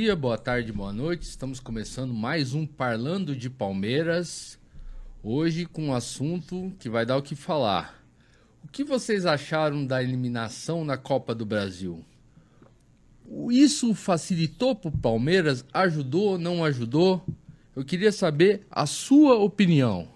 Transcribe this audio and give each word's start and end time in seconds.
dia, 0.00 0.16
boa 0.16 0.38
tarde, 0.38 0.72
boa 0.72 0.94
noite. 0.94 1.24
Estamos 1.24 1.60
começando 1.60 2.14
mais 2.14 2.54
um 2.54 2.64
Parlando 2.64 3.36
de 3.36 3.50
Palmeiras. 3.50 4.58
Hoje 5.22 5.66
com 5.66 5.88
um 5.88 5.94
assunto 5.94 6.72
que 6.78 6.88
vai 6.88 7.04
dar 7.04 7.18
o 7.18 7.22
que 7.22 7.34
falar. 7.34 8.02
O 8.64 8.68
que 8.68 8.82
vocês 8.82 9.26
acharam 9.26 9.84
da 9.84 10.02
eliminação 10.02 10.86
na 10.86 10.96
Copa 10.96 11.34
do 11.34 11.44
Brasil? 11.44 12.02
Isso 13.50 13.92
facilitou 13.92 14.74
para 14.74 14.88
o 14.88 14.98
Palmeiras? 14.98 15.66
Ajudou? 15.70 16.38
Não 16.38 16.64
ajudou? 16.64 17.22
Eu 17.76 17.84
queria 17.84 18.10
saber 18.10 18.66
a 18.70 18.86
sua 18.86 19.34
opinião. 19.34 20.08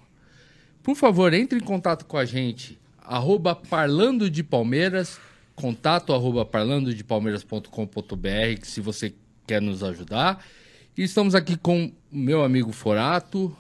Por 0.83 0.97
favor, 0.97 1.35
entre 1.35 1.59
em 1.59 1.63
contato 1.63 2.07
com 2.07 2.17
a 2.17 2.25
gente. 2.25 2.81
Arroba 3.03 3.55
Parlando 3.55 4.31
de 4.31 4.43
Palmeiras, 4.43 5.21
contato 5.55 6.15
arroba 6.15 6.47
parlandodepalmeiras.com.br, 6.47 8.63
se 8.63 8.81
você 8.81 9.15
quer 9.47 9.61
nos 9.61 9.83
ajudar. 9.83 10.45
E 10.97 11.03
estamos 11.03 11.35
aqui 11.35 11.57
com 11.57 11.93
o 12.13 12.17
meu 12.17 12.45
amigo 12.45 12.73
Forato, 12.73 13.55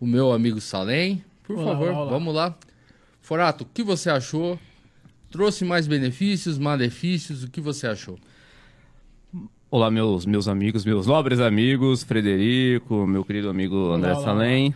o 0.00 0.06
meu 0.06 0.32
amigo 0.32 0.60
Salem. 0.60 1.24
Por 1.44 1.56
Olá, 1.58 1.72
favor, 1.72 1.88
olá, 1.88 1.98
olá. 2.02 2.10
vamos 2.10 2.34
lá. 2.34 2.58
Forato, 3.20 3.64
o 3.64 3.66
que 3.66 3.82
você 3.82 4.10
achou? 4.10 4.58
Trouxe 5.30 5.64
mais 5.64 5.86
benefícios, 5.86 6.58
malefícios? 6.58 7.42
O 7.44 7.50
que 7.50 7.60
você 7.60 7.86
achou? 7.86 8.18
Olá, 9.70 9.90
meus, 9.90 10.24
meus 10.24 10.48
amigos, 10.48 10.84
meus 10.84 11.06
nobres 11.06 11.40
amigos, 11.40 12.02
Frederico, 12.02 13.06
meu 13.06 13.22
querido 13.24 13.50
amigo 13.50 13.92
André 13.92 14.14
olá, 14.14 14.24
Salem. 14.24 14.74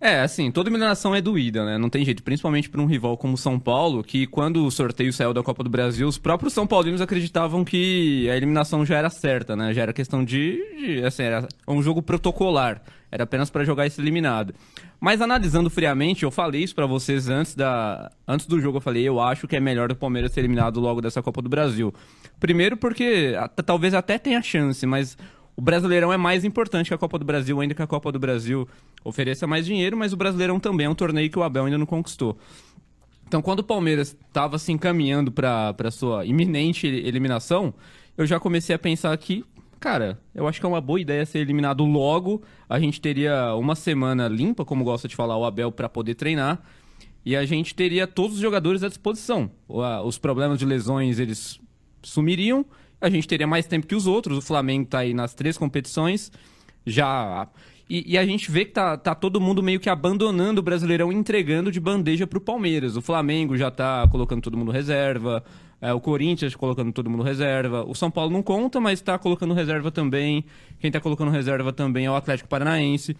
É, 0.00 0.20
assim, 0.20 0.48
toda 0.52 0.68
eliminação 0.70 1.12
é 1.12 1.20
doída, 1.20 1.64
né? 1.64 1.76
Não 1.76 1.90
tem 1.90 2.04
jeito, 2.04 2.22
principalmente 2.22 2.70
para 2.70 2.80
um 2.80 2.86
rival 2.86 3.16
como 3.16 3.36
São 3.36 3.58
Paulo, 3.58 4.04
que 4.04 4.28
quando 4.28 4.64
o 4.64 4.70
sorteio 4.70 5.12
saiu 5.12 5.34
da 5.34 5.42
Copa 5.42 5.64
do 5.64 5.68
Brasil, 5.70 6.06
os 6.06 6.16
próprios 6.16 6.52
São 6.52 6.68
Paulinos 6.68 7.00
acreditavam 7.00 7.64
que 7.64 8.30
a 8.30 8.36
eliminação 8.36 8.86
já 8.86 8.96
era 8.96 9.10
certa, 9.10 9.56
né? 9.56 9.74
Já 9.74 9.82
era 9.82 9.92
questão 9.92 10.24
de, 10.24 10.56
de 10.78 11.04
assim, 11.04 11.24
era 11.24 11.48
um 11.66 11.82
jogo 11.82 12.00
protocolar, 12.00 12.80
era 13.10 13.24
apenas 13.24 13.50
para 13.50 13.64
jogar 13.64 13.86
esse 13.88 14.00
eliminado. 14.00 14.54
Mas 15.00 15.20
analisando 15.20 15.68
friamente, 15.68 16.22
eu 16.22 16.30
falei 16.30 16.62
isso 16.62 16.76
para 16.76 16.86
vocês 16.86 17.28
antes 17.28 17.56
da 17.56 18.08
antes 18.26 18.46
do 18.46 18.60
jogo, 18.60 18.76
eu 18.78 18.80
falei, 18.82 19.02
eu 19.02 19.20
acho 19.20 19.48
que 19.48 19.56
é 19.56 19.60
melhor 19.60 19.90
o 19.90 19.96
Palmeiras 19.96 20.30
ser 20.32 20.40
eliminado 20.42 20.78
logo 20.78 21.00
dessa 21.00 21.20
Copa 21.20 21.42
do 21.42 21.48
Brasil. 21.48 21.92
Primeiro 22.38 22.76
porque 22.76 23.34
a- 23.36 23.48
talvez 23.48 23.94
até 23.94 24.16
tenha 24.16 24.40
chance, 24.42 24.86
mas 24.86 25.18
o 25.58 25.60
Brasileirão 25.60 26.12
é 26.12 26.16
mais 26.16 26.44
importante 26.44 26.86
que 26.86 26.94
a 26.94 26.98
Copa 26.98 27.18
do 27.18 27.24
Brasil, 27.24 27.60
ainda 27.60 27.74
que 27.74 27.82
a 27.82 27.86
Copa 27.86 28.12
do 28.12 28.18
Brasil 28.20 28.68
ofereça 29.04 29.44
mais 29.44 29.66
dinheiro, 29.66 29.96
mas 29.96 30.12
o 30.12 30.16
Brasileirão 30.16 30.60
também 30.60 30.86
é 30.86 30.88
um 30.88 30.94
torneio 30.94 31.28
que 31.28 31.36
o 31.36 31.42
Abel 31.42 31.64
ainda 31.64 31.76
não 31.76 31.84
conquistou. 31.84 32.38
Então, 33.26 33.42
quando 33.42 33.58
o 33.58 33.64
Palmeiras 33.64 34.16
estava 34.28 34.56
se 34.56 34.70
encaminhando 34.70 35.32
para 35.32 35.90
sua 35.90 36.24
iminente 36.24 36.86
eliminação, 36.86 37.74
eu 38.16 38.24
já 38.24 38.38
comecei 38.38 38.72
a 38.72 38.78
pensar 38.78 39.18
que, 39.18 39.44
cara, 39.80 40.20
eu 40.32 40.46
acho 40.46 40.60
que 40.60 40.64
é 40.64 40.68
uma 40.68 40.80
boa 40.80 41.00
ideia 41.00 41.26
ser 41.26 41.40
eliminado 41.40 41.84
logo. 41.84 42.40
A 42.68 42.78
gente 42.78 43.00
teria 43.00 43.52
uma 43.56 43.74
semana 43.74 44.28
limpa, 44.28 44.64
como 44.64 44.84
gosta 44.84 45.08
de 45.08 45.16
falar 45.16 45.36
o 45.36 45.44
Abel, 45.44 45.72
para 45.72 45.88
poder 45.88 46.14
treinar. 46.14 46.62
E 47.24 47.34
a 47.34 47.44
gente 47.44 47.74
teria 47.74 48.06
todos 48.06 48.36
os 48.36 48.40
jogadores 48.40 48.84
à 48.84 48.88
disposição. 48.88 49.50
Os 50.04 50.18
problemas 50.18 50.56
de 50.56 50.64
lesões, 50.64 51.18
eles 51.18 51.60
sumiriam. 52.00 52.64
A 53.00 53.08
gente 53.08 53.28
teria 53.28 53.46
mais 53.46 53.66
tempo 53.66 53.86
que 53.86 53.94
os 53.94 54.06
outros. 54.06 54.38
O 54.38 54.42
Flamengo 54.42 54.86
tá 54.86 55.00
aí 55.00 55.14
nas 55.14 55.34
três 55.34 55.56
competições. 55.56 56.32
Já. 56.84 57.48
E, 57.88 58.12
e 58.12 58.18
a 58.18 58.24
gente 58.24 58.50
vê 58.50 58.64
que 58.64 58.72
tá, 58.72 58.96
tá 58.96 59.14
todo 59.14 59.40
mundo 59.40 59.62
meio 59.62 59.80
que 59.80 59.88
abandonando 59.88 60.60
o 60.60 60.62
Brasileirão 60.62 61.12
entregando 61.12 61.70
de 61.72 61.80
bandeja 61.80 62.26
pro 62.26 62.40
Palmeiras. 62.40 62.96
O 62.96 63.02
Flamengo 63.02 63.56
já 63.56 63.70
tá 63.70 64.06
colocando 64.08 64.42
todo 64.42 64.56
mundo 64.56 64.70
reserva. 64.70 65.42
é, 65.80 65.92
o 65.92 66.00
Corinthians 66.00 66.54
colocando 66.54 66.92
todo 66.92 67.08
mundo 67.08 67.22
reserva. 67.22 67.84
O 67.84 67.94
São 67.94 68.10
Paulo 68.10 68.32
não 68.32 68.42
conta, 68.42 68.80
mas 68.80 69.00
tá 69.00 69.18
colocando 69.18 69.54
reserva 69.54 69.90
também. 69.90 70.44
Quem 70.80 70.90
tá 70.90 71.00
colocando 71.00 71.30
reserva 71.30 71.72
também 71.72 72.06
é 72.06 72.10
o 72.10 72.16
Atlético 72.16 72.48
Paranaense. 72.48 73.16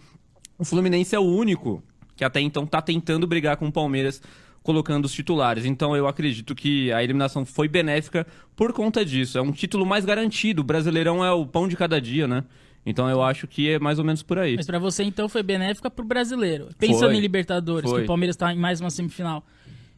O 0.57 0.65
Fluminense 0.65 1.15
é 1.15 1.19
o 1.19 1.23
único 1.23 1.81
que 2.15 2.25
até 2.25 2.41
então 2.41 2.65
tá 2.65 2.81
tentando 2.81 3.25
brigar 3.25 3.55
com 3.55 3.67
o 3.67 3.71
Palmeiras 3.71 4.21
colocando 4.69 5.05
os 5.05 5.13
titulares. 5.13 5.65
Então 5.65 5.97
eu 5.97 6.07
acredito 6.07 6.53
que 6.53 6.91
a 6.91 7.03
eliminação 7.03 7.43
foi 7.43 7.67
benéfica 7.67 8.27
por 8.55 8.71
conta 8.71 9.03
disso. 9.03 9.35
É 9.35 9.41
um 9.41 9.51
título 9.51 9.83
mais 9.83 10.05
garantido. 10.05 10.61
O 10.61 10.63
Brasileirão 10.63 11.25
é 11.25 11.31
o 11.31 11.43
pão 11.43 11.67
de 11.67 11.75
cada 11.75 11.99
dia, 11.99 12.27
né? 12.27 12.43
Então 12.85 13.09
eu 13.09 13.23
acho 13.23 13.47
que 13.47 13.67
é 13.67 13.79
mais 13.79 13.97
ou 13.97 14.05
menos 14.05 14.21
por 14.21 14.37
aí. 14.37 14.55
Mas 14.55 14.67
pra 14.67 14.77
você, 14.77 15.03
então, 15.03 15.27
foi 15.27 15.41
benéfica 15.41 15.89
pro 15.89 16.05
brasileiro. 16.05 16.69
Pensando 16.77 17.09
Foi. 17.09 17.15
em 17.15 17.19
Libertadores, 17.19 17.89
Foi. 17.89 18.01
que 18.01 18.03
o 18.03 18.07
Palmeiras 18.07 18.35
tá 18.35 18.53
em 18.53 18.59
mais 18.59 18.79
uma 18.79 18.91
semifinal. 18.91 19.43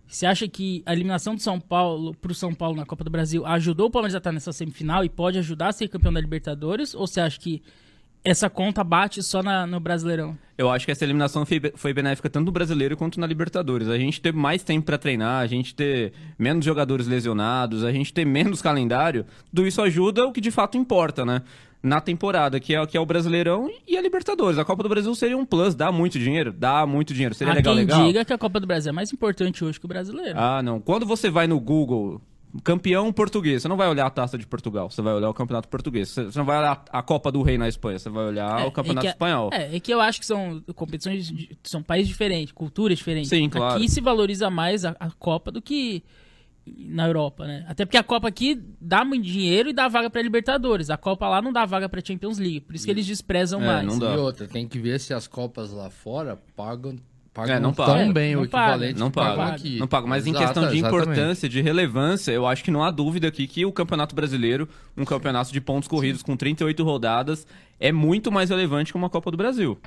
Você 0.08 0.26
acha 0.26 0.48
que 0.48 0.82
a 0.86 0.94
eliminação 0.94 1.36
do 1.36 1.42
São 1.42 1.60
Paulo 1.60 2.14
pro 2.14 2.34
São 2.34 2.54
Paulo 2.54 2.78
na 2.78 2.86
Copa 2.86 3.04
do 3.04 3.10
Brasil 3.10 3.46
ajudou 3.46 3.88
o 3.88 3.92
Palmeiras 3.92 4.16
a 4.16 4.20
estar 4.20 4.32
nessa 4.32 4.54
semifinal 4.54 5.04
e 5.04 5.10
pode 5.10 5.38
ajudar 5.38 5.68
a 5.68 5.72
ser 5.74 5.90
campeão 5.90 6.14
da 6.14 6.22
Libertadores? 6.22 6.96
Ou 6.96 7.06
você 7.06 7.20
acha 7.20 7.38
que 7.38 7.62
essa 8.24 8.50
conta 8.50 8.84
bate 8.84 9.22
só 9.24 9.42
na- 9.42 9.66
no 9.66 9.80
Brasileirão? 9.80 10.38
Eu 10.58 10.70
acho 10.70 10.86
que 10.86 10.92
essa 10.92 11.04
eliminação 11.04 11.46
foi, 11.46 11.60
foi 11.76 11.92
benéfica 11.94 12.30
tanto 12.30 12.46
no 12.46 12.52
brasileiro 12.52 12.96
quanto 12.96 13.20
na 13.20 13.26
Libertadores. 13.26 13.88
A 13.88 13.98
gente 13.98 14.22
ter 14.22 14.32
mais 14.32 14.62
tempo 14.64 14.86
pra 14.86 14.98
treinar, 14.98 15.42
a 15.42 15.48
gente 15.48 15.74
ter 15.74 16.14
menos 16.38 16.64
jogadores 16.64 17.08
lesionados, 17.08 17.84
a 17.84 17.92
gente 17.92 18.14
ter 18.14 18.26
menos 18.26 18.62
calendário, 18.62 19.26
tudo 19.50 19.66
isso 19.68 19.82
ajuda 19.82 20.26
o 20.28 20.32
que 20.32 20.40
de 20.40 20.52
fato 20.52 20.78
importa, 20.78 21.26
né? 21.26 21.42
Na 21.82 22.00
temporada, 22.00 22.60
que 22.60 22.76
é, 22.76 22.86
que 22.86 22.96
é 22.96 23.00
o 23.00 23.06
Brasileirão 23.08 23.68
e 23.88 23.98
a 23.98 24.02
Libertadores. 24.02 24.60
A 24.60 24.64
Copa 24.64 24.84
do 24.84 24.90
Brasil 24.90 25.16
seria 25.16 25.36
um 25.36 25.44
plus, 25.44 25.74
dá 25.74 25.92
muito 25.92 26.20
dinheiro, 26.20 26.52
dá 26.54 26.86
muito 26.86 27.12
dinheiro. 27.12 27.34
Seria 27.34 27.54
Há 27.54 27.56
legal, 27.56 27.74
quem 27.74 27.86
legal. 27.86 28.06
diga 28.06 28.24
que 28.24 28.32
a 28.34 28.38
Copa 28.38 28.60
do 28.60 28.68
Brasil 28.68 28.92
é 28.92 28.94
mais 28.94 29.12
importante 29.12 29.66
hoje 29.66 29.80
que 29.80 29.86
o 29.86 29.90
Brasileiro. 29.90 30.38
Ah, 30.38 30.62
não. 30.62 30.80
Quando 30.80 31.08
você 31.08 31.28
vai 31.32 31.48
no 31.48 31.60
Google, 31.60 32.22
campeão 32.64 33.12
português, 33.14 33.62
você 33.62 33.68
não 33.68 33.78
vai 33.78 33.88
olhar 33.88 34.06
a 34.06 34.10
taça 34.10 34.38
de 34.38 34.46
Portugal, 34.46 34.90
você 34.90 35.02
vai 35.02 35.14
olhar 35.14 35.30
o 35.30 35.34
campeonato 35.34 35.68
português. 35.70 36.10
Você 36.10 36.30
não 36.38 36.46
vai 36.46 36.58
olhar 36.60 36.84
a 36.92 37.02
Copa 37.02 37.32
do 37.32 37.42
Rei 37.42 37.58
na 37.58 37.68
Espanha, 37.68 37.98
você 38.00 38.10
vai 38.10 38.26
olhar 38.26 38.62
É, 38.62 38.66
o 38.66 38.72
campeonato 38.72 39.08
é 39.08 39.10
que- 39.10 39.16
espanhol. 39.16 39.50
É, 39.54 39.76
é 39.76 39.80
que 39.80 39.94
eu 39.94 40.02
acho 40.02 40.20
que 40.20 40.26
são 40.26 40.62
competições, 40.76 41.28
de- 41.28 41.58
são 41.64 41.82
países 41.82 42.08
diferentes, 42.10 42.52
culturas 42.52 42.98
diferentes. 42.98 43.30
Sim, 43.30 43.50
claro. 43.50 43.76
Aqui 43.76 43.88
se 43.90 44.02
valoriza 44.02 44.50
mais 44.50 44.84
a, 44.86 44.96
a 45.00 45.10
Copa 45.12 45.52
do 45.52 45.62
que 45.62 46.04
na 46.78 47.08
Europa, 47.08 47.48
né? 47.48 47.66
Até 47.68 47.86
porque 47.86 47.98
a 47.98 48.04
Copa 48.04 48.28
aqui 48.28 48.62
dá 48.80 49.04
muito 49.04 49.24
dinheiro 49.26 49.70
e 49.70 49.74
dá 49.74 49.88
vaga 49.88 50.10
pra 50.12 50.22
Libertadores. 50.22 50.90
A 50.92 50.98
Copa 50.98 51.28
lá 51.28 51.42
não 51.42 51.52
dá 51.52 51.66
vaga 51.66 51.90
pra 51.90 52.02
Champions 52.06 52.38
League, 52.38 52.60
por 52.62 52.76
isso 52.76 52.86
que 52.86 52.92
eles 52.92 53.06
desprezam 53.08 53.62
É, 53.64 53.66
mais. 53.66 53.86
não 53.88 53.98
dá. 53.98 54.14
E 54.14 54.18
outra, 54.18 54.48
tem 54.48 54.68
que 54.68 54.78
ver 54.78 55.00
se 55.00 55.12
as 55.14 55.26
Copas 55.28 55.72
lá 55.72 55.90
fora 55.90 56.40
pagam, 56.56 56.96
pagam 57.34 57.56
É, 57.56 57.60
não 57.60 57.74
tão 57.74 57.86
paga. 57.86 58.14
bem 58.14 58.36
Não 58.36 58.44
o 58.44 58.48
paga. 58.50 58.72
equivalente 58.74 59.00
Não 59.00 59.10
que 59.10 59.16
pagam 59.16 59.36
paga, 59.38 59.56
aqui. 59.56 59.80
não 59.80 59.88
paga, 59.88 60.08
mas 60.08 60.28
em 60.28 60.32
Exato, 60.32 60.46
questão 60.46 60.70
de 60.70 60.78
exatamente. 60.78 61.04
importância, 61.04 61.50
de 61.50 61.62
relevância, 61.62 62.32
eu 62.32 62.46
acho 62.48 62.64
que 62.64 62.72
não 62.72 62.84
há 62.84 62.92
dúvida 62.92 63.28
aqui 63.28 63.48
que 63.48 63.66
o 63.66 63.72
Campeonato 63.72 64.14
Brasileiro, 64.16 64.68
um 64.98 65.06
campeonato 65.06 65.52
de 65.52 65.62
pontos 65.62 65.88
corridos 65.88 66.22
com 66.24 66.36
38 66.36 66.84
rodadas, 66.84 67.48
é 67.80 67.92
muito 67.92 68.32
mais 68.32 68.50
relevante 68.50 68.92
que 68.92 68.98
uma 68.98 69.10
Copa 69.10 69.32
do 69.32 69.38
Brasil. 69.38 69.80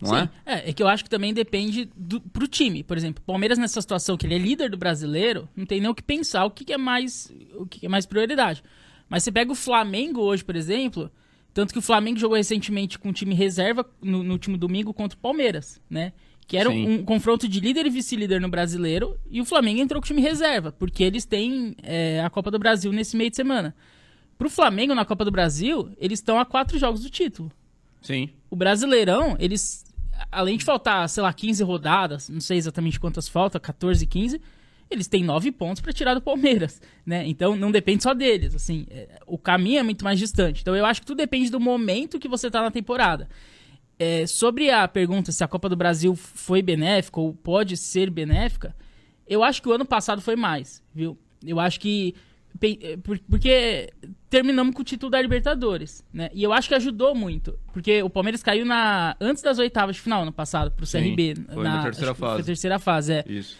Não 0.00 0.08
Sim, 0.18 0.28
é? 0.46 0.54
é? 0.54 0.70
é 0.70 0.72
que 0.72 0.82
eu 0.82 0.88
acho 0.88 1.04
que 1.04 1.10
também 1.10 1.34
depende 1.34 1.90
do, 1.94 2.20
pro 2.20 2.48
time. 2.48 2.82
Por 2.82 2.96
exemplo, 2.96 3.22
o 3.22 3.26
Palmeiras 3.26 3.58
nessa 3.58 3.80
situação 3.80 4.16
que 4.16 4.26
ele 4.26 4.34
é 4.34 4.38
líder 4.38 4.70
do 4.70 4.78
brasileiro, 4.78 5.46
não 5.54 5.66
tem 5.66 5.78
nem 5.80 5.90
o 5.90 5.94
que 5.94 6.02
pensar 6.02 6.44
o 6.46 6.50
que, 6.50 6.64
que 6.64 6.72
é 6.72 6.78
mais 6.78 7.30
o 7.54 7.66
que, 7.66 7.80
que 7.80 7.86
é 7.86 7.88
mais 7.88 8.06
prioridade. 8.06 8.62
Mas 9.10 9.22
você 9.24 9.30
pega 9.30 9.52
o 9.52 9.54
Flamengo 9.54 10.20
hoje, 10.22 10.42
por 10.42 10.56
exemplo, 10.56 11.10
tanto 11.52 11.72
que 11.74 11.78
o 11.78 11.82
Flamengo 11.82 12.18
jogou 12.18 12.36
recentemente 12.36 12.98
com 12.98 13.10
um 13.10 13.12
time 13.12 13.34
reserva 13.34 13.84
no, 14.00 14.22
no 14.22 14.32
último 14.32 14.56
domingo 14.56 14.94
contra 14.94 15.18
o 15.18 15.20
Palmeiras, 15.20 15.80
né? 15.90 16.12
Que 16.50 16.56
era 16.56 16.68
Sim. 16.68 16.84
um, 16.84 17.04
confronto 17.04 17.46
de 17.46 17.60
líder 17.60 17.86
e 17.86 17.90
vice-líder 17.90 18.40
no 18.40 18.48
brasileiro, 18.48 19.16
e 19.30 19.40
o 19.40 19.44
Flamengo 19.44 19.80
entrou 19.80 20.02
com 20.02 20.04
o 20.04 20.08
time 20.08 20.20
reserva, 20.20 20.72
porque 20.72 21.04
eles 21.04 21.24
têm 21.24 21.76
é, 21.80 22.20
a 22.24 22.28
Copa 22.28 22.50
do 22.50 22.58
Brasil 22.58 22.90
nesse 22.90 23.16
meio 23.16 23.30
de 23.30 23.36
semana. 23.36 23.72
Pro 24.36 24.50
Flamengo, 24.50 24.92
na 24.92 25.04
Copa 25.04 25.24
do 25.24 25.30
Brasil, 25.30 25.92
eles 25.96 26.18
estão 26.18 26.40
a 26.40 26.44
quatro 26.44 26.76
jogos 26.76 27.02
do 27.02 27.08
título 27.08 27.52
Sim. 28.02 28.30
o 28.50 28.56
Brasileirão, 28.56 29.36
eles, 29.38 29.84
além 30.32 30.56
de 30.56 30.64
faltar, 30.64 31.08
sei 31.08 31.22
lá, 31.22 31.32
15 31.32 31.62
rodadas, 31.62 32.28
não 32.28 32.40
sei 32.40 32.58
exatamente 32.58 32.98
quantas 32.98 33.28
faltam, 33.28 33.60
14, 33.60 34.04
15, 34.04 34.40
eles 34.90 35.06
têm 35.06 35.22
9 35.22 35.52
pontos 35.52 35.80
pra 35.80 35.92
tirar 35.92 36.14
do 36.14 36.20
Palmeiras, 36.20 36.82
né? 37.06 37.28
Então 37.28 37.54
não 37.54 37.70
depende 37.70 38.02
só 38.02 38.12
deles, 38.12 38.56
assim, 38.56 38.88
é, 38.90 39.20
o 39.24 39.38
caminho 39.38 39.78
é 39.78 39.82
muito 39.84 40.02
mais 40.02 40.18
distante. 40.18 40.62
Então 40.62 40.74
eu 40.74 40.84
acho 40.84 41.00
que 41.00 41.06
tudo 41.06 41.18
depende 41.18 41.48
do 41.48 41.60
momento 41.60 42.18
que 42.18 42.26
você 42.26 42.50
tá 42.50 42.60
na 42.60 42.72
temporada. 42.72 43.28
É, 44.02 44.26
sobre 44.26 44.70
a 44.70 44.88
pergunta 44.88 45.30
se 45.30 45.44
a 45.44 45.46
Copa 45.48 45.68
do 45.68 45.76
Brasil 45.76 46.16
foi 46.16 46.62
benéfica 46.62 47.20
ou 47.20 47.34
pode 47.34 47.76
ser 47.76 48.08
benéfica, 48.08 48.74
eu 49.28 49.44
acho 49.44 49.60
que 49.60 49.68
o 49.68 49.72
ano 49.72 49.84
passado 49.84 50.22
foi 50.22 50.34
mais, 50.36 50.82
viu? 50.94 51.18
Eu 51.46 51.60
acho 51.60 51.78
que 51.78 52.14
por- 53.04 53.18
porque 53.28 53.92
terminamos 54.30 54.74
com 54.74 54.80
o 54.80 54.84
título 54.84 55.10
da 55.10 55.20
Libertadores, 55.20 56.02
né? 56.12 56.30
E 56.32 56.42
eu 56.42 56.50
acho 56.52 56.66
que 56.68 56.74
ajudou 56.74 57.14
muito, 57.14 57.58
porque 57.74 58.02
o 58.02 58.08
Palmeiras 58.08 58.42
caiu 58.42 58.64
na 58.64 59.14
antes 59.20 59.42
das 59.42 59.58
oitavas 59.58 59.96
de 59.96 60.02
final 60.02 60.24
no 60.24 60.32
passado 60.32 60.70
pro 60.70 60.86
Sim, 60.86 61.02
CRB, 61.10 61.34
foi 61.52 61.62
na 61.64 61.82
terceira 61.82 62.12
que 62.14 62.18
Foi 62.18 62.28
fase. 62.28 62.40
a 62.40 62.44
terceira 62.44 62.78
fase, 62.78 63.12
é. 63.12 63.24
Isso. 63.28 63.56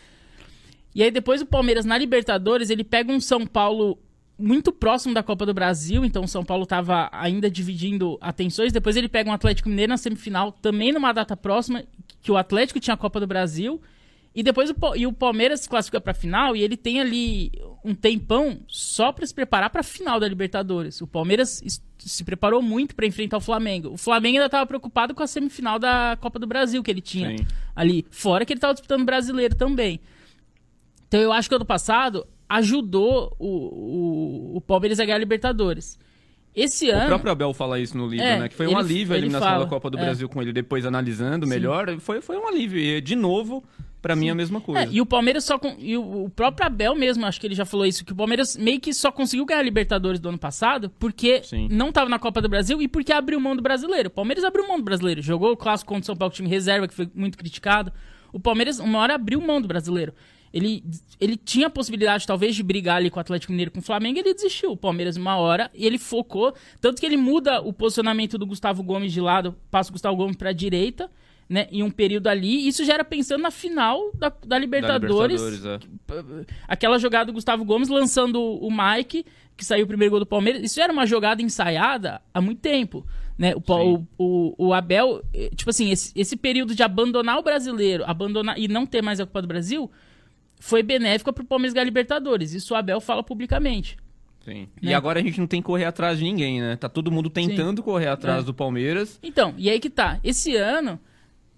E 0.95 1.03
aí 1.03 1.11
depois 1.11 1.43
o 1.43 1.47
Palmeiras 1.47 1.85
na 1.85 1.99
Libertadores, 1.99 2.71
ele 2.71 2.83
pega 2.83 3.13
um 3.13 3.21
São 3.21 3.47
Paulo 3.47 3.99
muito 4.41 4.73
próximo 4.73 5.15
da 5.15 5.23
Copa 5.23 5.45
do 5.45 5.55
Brasil, 5.55 6.05
então 6.05 6.25
o 6.25 6.29
São 6.29 6.45
Paulo 6.45 6.67
tava 6.67 7.09
ainda 7.13 7.51
dividindo 7.51 8.19
atenções. 8.21 8.73
Depois 8.73 8.97
ele 8.97 9.09
pega 9.09 9.31
um 9.31 9.33
Atlético 9.33 9.69
Mineiro 9.69 9.91
na 9.91 9.97
semifinal, 9.97 10.51
também 10.53 10.93
numa 10.93 11.13
data 11.13 11.37
próxima, 11.37 11.85
que 12.23 12.33
o 12.33 12.37
Atlético 12.37 12.81
tinha 12.81 12.95
a 12.95 12.97
Copa 12.97 13.21
do 13.21 13.27
Brasil. 13.27 13.81
E 14.35 14.43
depois 14.43 14.71
o, 14.71 14.75
e 14.97 15.07
o 15.07 15.13
Palmeiras 15.13 15.61
se 15.61 15.69
classifica 15.69 16.01
pra 16.01 16.15
final 16.15 16.55
e 16.55 16.63
ele 16.63 16.77
tem 16.77 17.01
ali 17.01 17.51
um 17.85 17.95
tempão 17.95 18.61
só 18.69 19.11
pra 19.11 19.27
se 19.27 19.35
preparar 19.35 19.71
pra 19.71 19.83
final 19.83 20.21
da 20.21 20.29
Libertadores. 20.29 21.01
O 21.01 21.07
Palmeiras 21.07 21.63
se 21.99 22.25
preparou 22.25 22.63
muito 22.63 22.95
pra 22.95 23.07
enfrentar 23.07 23.39
o 23.39 23.41
Flamengo. 23.41 23.91
O 23.91 23.97
Flamengo 23.97 24.37
ainda 24.37 24.49
tava 24.49 24.67
preocupado 24.67 25.15
com 25.15 25.23
a 25.23 25.27
semifinal 25.27 25.79
da 25.81 26.17
Copa 26.21 26.39
do 26.39 26.47
Brasil 26.47 26.81
que 26.83 26.91
ele 26.91 27.01
tinha 27.01 27.37
Sim. 27.37 27.47
ali. 27.75 28.07
Fora 28.11 28.45
que 28.47 28.53
ele 28.53 28.61
tava 28.61 28.73
disputando 28.73 29.03
o 29.03 29.05
brasileiro 29.05 29.57
também. 29.57 30.01
Então 31.09 31.21
eu 31.21 31.33
acho 31.33 31.49
que 31.49 31.55
ano 31.57 31.65
passado 31.65 32.25
ajudou 32.51 33.35
o, 33.39 33.47
o, 33.47 34.57
o 34.57 34.61
Palmeiras 34.61 34.99
a 35.01 35.05
ganhar 35.05 35.17
a 35.17 35.21
Libertadores. 35.21 35.99
Esse 36.55 36.91
O 36.91 36.95
ano. 36.97 37.07
próprio 37.07 37.31
Abel 37.31 37.55
fala 37.55 37.79
isso 37.79 37.97
no 37.97 38.09
livro, 38.09 38.27
É, 38.27 38.41
né? 38.41 38.49
Que 38.49 38.57
foi 38.57 38.67
um 38.67 38.71
ele- 38.73 38.81
alívio 38.81 39.15
a 39.15 39.19
eliminação 39.19 39.49
fala, 39.49 39.65
da 39.65 39.71
Copa 39.71 39.89
do 39.89 39.97
é. 39.97 40.01
Brasil 40.01 40.29
com 40.29 40.43
ele 40.43 40.53
depois 40.53 40.85
analisando 40.85 41.47
melhor. 41.47 41.97
Foi, 42.01 42.21
foi 42.21 42.37
um 42.37 42.49
alívio. 42.49 42.77
E, 42.81 43.01
de 43.01 43.15
novo, 43.15 43.63
pra 44.03 44.17
mim, 44.17 44.31
a 44.31 44.35
mesma 44.35 44.61
coisa. 44.61 44.83
É, 44.83 44.89
e 44.91 45.01
o 45.01 45.07
Palmeiras 45.07 45.45
só. 45.45 45.61
con- 45.61 45.77
E 45.79 45.97
o, 45.97 46.25
o 46.25 46.29
próprio 46.31 46.67
Abel 46.67 46.97
mesmo, 46.97 47.25
acho 47.25 47.41
que 47.41 47.47
ele 47.47 47.55
já 47.55 47.65
falou 47.65 47.87
isso, 47.87 48.05
que 48.05 48.13
o 48.13 48.17
Palmeiras 48.17 48.57
meio 48.57 48.81
que 48.81 48.93
só 48.93 49.13
conseguiu 49.13 49.47
ganhar 49.47 49.61
a 49.61 49.63
Libertadores 49.63 50.19
do 50.19 50.29
ano 50.29 50.39
passado 50.39 50.91
porque 50.99 51.41
Sim. 51.45 51.69
não 51.71 51.93
tava 51.93 52.11
na 52.11 52.19
Copa 52.19 52.43
do 52.43 52.49
Brasil 52.49 52.83
e 52.83 52.89
porque 52.89 53.13
abriu 53.13 53.39
mão 53.39 53.55
do 53.55 53.63
brasileiro. 53.63 54.09
O 54.09 54.13
Palmeiras 54.13 54.43
abriu 54.43 54.67
mão 54.67 54.77
do 54.77 54.83
brasileiro. 54.83 55.23
Jogou 55.23 55.53
o 55.53 55.57
clássico 55.57 55.91
contra 55.91 56.03
o 56.03 56.07
São 56.07 56.17
Paulo, 56.17 56.35
time 56.35 56.49
reserva, 56.49 56.89
que 56.89 56.95
foi 56.95 57.09
muito 57.15 57.39
criticado. 57.39 57.93
O 58.33 58.41
Palmeiras, 58.41 58.81
uma 58.81 58.99
hora, 58.99 59.15
abriu 59.15 59.41
mão 59.41 59.61
do 59.63 59.69
brasileiro. 59.69 60.13
Ele, 60.53 60.83
ele 61.21 61.37
tinha 61.37 61.69
a 61.69 61.71
possibilidade, 61.71 62.27
talvez, 62.27 62.57
de 62.57 62.63
brigar 62.63 62.97
ali 62.97 63.11
com 63.11 63.19
o 63.19 63.21
Atlético 63.21 63.53
Mineiro 63.53 63.71
e 63.71 63.75
com 63.75 63.81
o 63.81 63.83
Flamengo, 63.83 64.19
ele 64.19 64.35
desistiu. 64.35 64.73
O 64.73 64.77
Palmeiras, 64.77 65.17
uma 65.17 65.37
hora, 65.37 65.71
e 65.75 65.87
ele 65.87 65.99
focou. 65.99 66.53
Tanto 66.81 67.01
que 67.01 67.07
ele 67.07 67.17
muda 67.17 67.61
o 67.61 67.73
posicionamento 67.73 68.37
do 68.37 68.47
Gustavo 68.47 68.83
Gomes 68.83 69.13
de 69.13 69.21
lado, 69.21 69.55
passa 69.71 69.91
o 69.91 69.93
Gustavo 69.93 70.17
Gomes 70.17 70.37
pra 70.37 70.53
direita, 70.53 71.11
né? 71.49 71.69
Em 71.71 71.83
um 71.83 71.91
período 71.91 72.27
ali. 72.27 72.67
Isso 72.67 72.85
já 72.85 72.95
era 72.95 73.05
pensando 73.05 73.43
na 73.43 73.51
final 73.51 74.11
da, 74.15 74.29
da 74.29 74.37
Da 74.47 74.59
Libertadores. 74.59 75.41
Libertadores, 75.41 76.49
é. 76.49 76.55
Aquela 76.67 76.99
jogada 76.99 77.27
do 77.27 77.33
Gustavo 77.33 77.65
Gomes 77.65 77.89
lançando 77.89 78.41
o 78.41 78.69
Mike, 78.71 79.25
que 79.57 79.65
saiu 79.65 79.85
o 79.85 79.89
primeiro 79.89 80.11
gol 80.11 80.21
do 80.21 80.27
Palmeiras. 80.27 80.63
Isso 80.63 80.81
era 80.81 80.93
uma 80.93 81.07
jogada 81.07 81.43
ensaiada 81.43 82.21
há 82.33 82.41
muito 82.41 82.61
tempo. 82.61 83.07
Né? 83.39 83.55
O, 83.55 83.63
o, 83.73 84.07
o, 84.19 84.67
o 84.67 84.75
Abel, 84.75 85.23
eh, 85.33 85.51
tipo 85.55 85.71
assim, 85.71 85.91
esse, 85.91 86.13
esse 86.15 86.37
período 86.37 86.75
de 86.75 86.83
abandonar 86.83 87.39
o 87.39 87.43
brasileiro, 87.43 88.05
abandonar 88.07 88.59
e 88.59 88.69
não 88.69 88.85
ter 88.85 89.01
mais 89.01 89.19
a 89.19 89.25
Copa 89.25 89.43
do 89.43 89.49
Brasil, 89.49 89.91
foi 90.61 90.83
benéfico 90.85 91.33
pro 91.33 91.45
Palmeiras 91.45 91.73
ganhar 91.75 91.85
Libertadores. 91.85 92.53
Isso 92.53 92.73
o 92.73 92.77
Abel 92.77 93.01
fala 93.01 93.23
publicamente. 93.25 93.97
Sim. 94.45 94.69
Né? 94.81 94.91
E 94.93 94.95
agora 94.95 95.19
a 95.19 95.23
gente 95.23 95.41
não 95.41 95.47
tem 95.49 95.61
que 95.61 95.67
correr 95.67 95.85
atrás 95.87 96.19
de 96.19 96.25
ninguém, 96.25 96.61
né? 96.61 96.77
Tá 96.77 96.89
todo 96.89 97.11
mundo 97.11 97.29
tentando 97.29 97.83
correr 97.83 98.07
atrás 98.09 98.43
É. 98.43 98.47
do 98.47 98.55
Palmeiras. 98.55 99.19
Então, 99.23 99.53
e 99.59 99.69
aí 99.69 99.81
que 99.81 99.91
tá. 99.91 100.19
Esse 100.23 100.55
ano, 100.57 100.99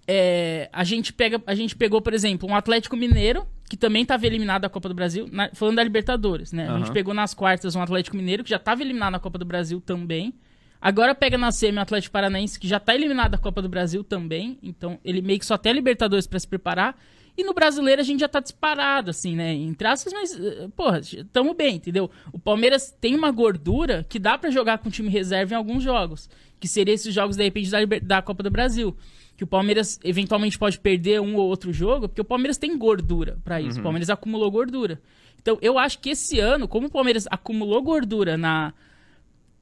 é, 0.07 0.69
a, 0.73 0.83
gente 0.83 1.13
pega, 1.13 1.41
a 1.47 1.55
gente 1.55 1.75
pegou, 1.75 2.01
por 2.01 2.13
exemplo, 2.13 2.49
um 2.49 2.55
Atlético 2.55 2.95
Mineiro, 2.97 3.45
que 3.69 3.77
também 3.77 4.01
estava 4.03 4.25
eliminado 4.27 4.63
da 4.63 4.69
Copa 4.69 4.89
do 4.89 4.93
Brasil, 4.95 5.27
na- 5.31 5.49
falando 5.53 5.77
da 5.77 5.83
Libertadores, 5.83 6.51
né? 6.51 6.69
A 6.69 6.77
gente 6.79 6.91
pegou 6.91 7.13
nas 7.13 7.33
quartas 7.33 7.75
um 7.75 7.81
Atlético 7.81 8.15
Mineiro, 8.17 8.43
que 8.43 8.49
já 8.49 8.57
estava 8.57 8.81
eliminado 8.81 9.13
na 9.13 9.19
Copa 9.19 9.37
do 9.37 9.45
Brasil 9.45 9.79
também. 9.81 10.33
Agora 10.81 11.15
pega 11.15 11.37
na 11.37 11.49
semi 11.53 11.77
o 11.77 11.81
Atlético 11.81 12.11
Paranaense, 12.11 12.59
que 12.59 12.67
já 12.67 12.79
tá 12.79 12.93
eliminado 12.93 13.31
da 13.31 13.37
Copa 13.37 13.61
do 13.61 13.69
Brasil 13.69 14.03
também. 14.03 14.59
Então, 14.61 14.99
ele 15.05 15.21
meio 15.21 15.39
que 15.39 15.45
só 15.45 15.57
tem 15.57 15.71
a 15.71 15.75
Libertadores 15.75 16.27
para 16.27 16.37
se 16.37 16.47
preparar. 16.47 16.99
E 17.35 17.43
no 17.43 17.53
brasileiro 17.53 17.99
a 17.99 18.03
gente 18.03 18.19
já 18.19 18.27
tá 18.27 18.39
disparado, 18.39 19.09
assim, 19.09 19.35
né? 19.35 19.53
Entre 19.53 19.87
aspas, 19.87 20.13
mas, 20.13 20.39
eh, 20.39 20.67
porra, 20.75 21.01
tamo 21.31 21.53
bem, 21.55 21.77
entendeu? 21.77 22.09
O 22.31 22.37
Palmeiras 22.37 22.95
tem 23.01 23.15
uma 23.15 23.31
gordura 23.31 24.05
que 24.07 24.19
dá 24.19 24.37
pra 24.37 24.51
jogar 24.51 24.77
com 24.77 24.89
time 24.89 25.09
reserva 25.09 25.53
em 25.53 25.57
alguns 25.57 25.83
jogos. 25.83 26.29
Que 26.59 26.67
seria 26.67 26.93
esses 26.93 27.13
jogos, 27.13 27.35
de 27.35 27.43
repente, 27.43 27.71
da, 27.71 27.79
da 28.01 28.21
Copa 28.21 28.43
do 28.43 28.51
Brasil. 28.51 28.95
Que 29.35 29.43
o 29.43 29.47
Palmeiras 29.47 29.99
eventualmente 30.03 30.59
pode 30.59 30.79
perder 30.79 31.19
um 31.21 31.35
ou 31.35 31.47
outro 31.47 31.73
jogo, 31.73 32.07
porque 32.07 32.21
o 32.21 32.25
Palmeiras 32.25 32.57
tem 32.57 32.77
gordura 32.77 33.39
pra 33.43 33.59
isso. 33.59 33.79
O 33.79 33.83
Palmeiras 33.83 34.11
acumulou 34.11 34.51
gordura. 34.51 35.01
Então, 35.41 35.57
eu 35.61 35.77
acho 35.79 35.99
que 35.99 36.11
esse 36.11 36.39
ano, 36.39 36.67
como 36.67 36.87
o 36.87 36.89
Palmeiras 36.89 37.25
acumulou 37.29 37.81
gordura 37.81 38.37
na, 38.37 38.73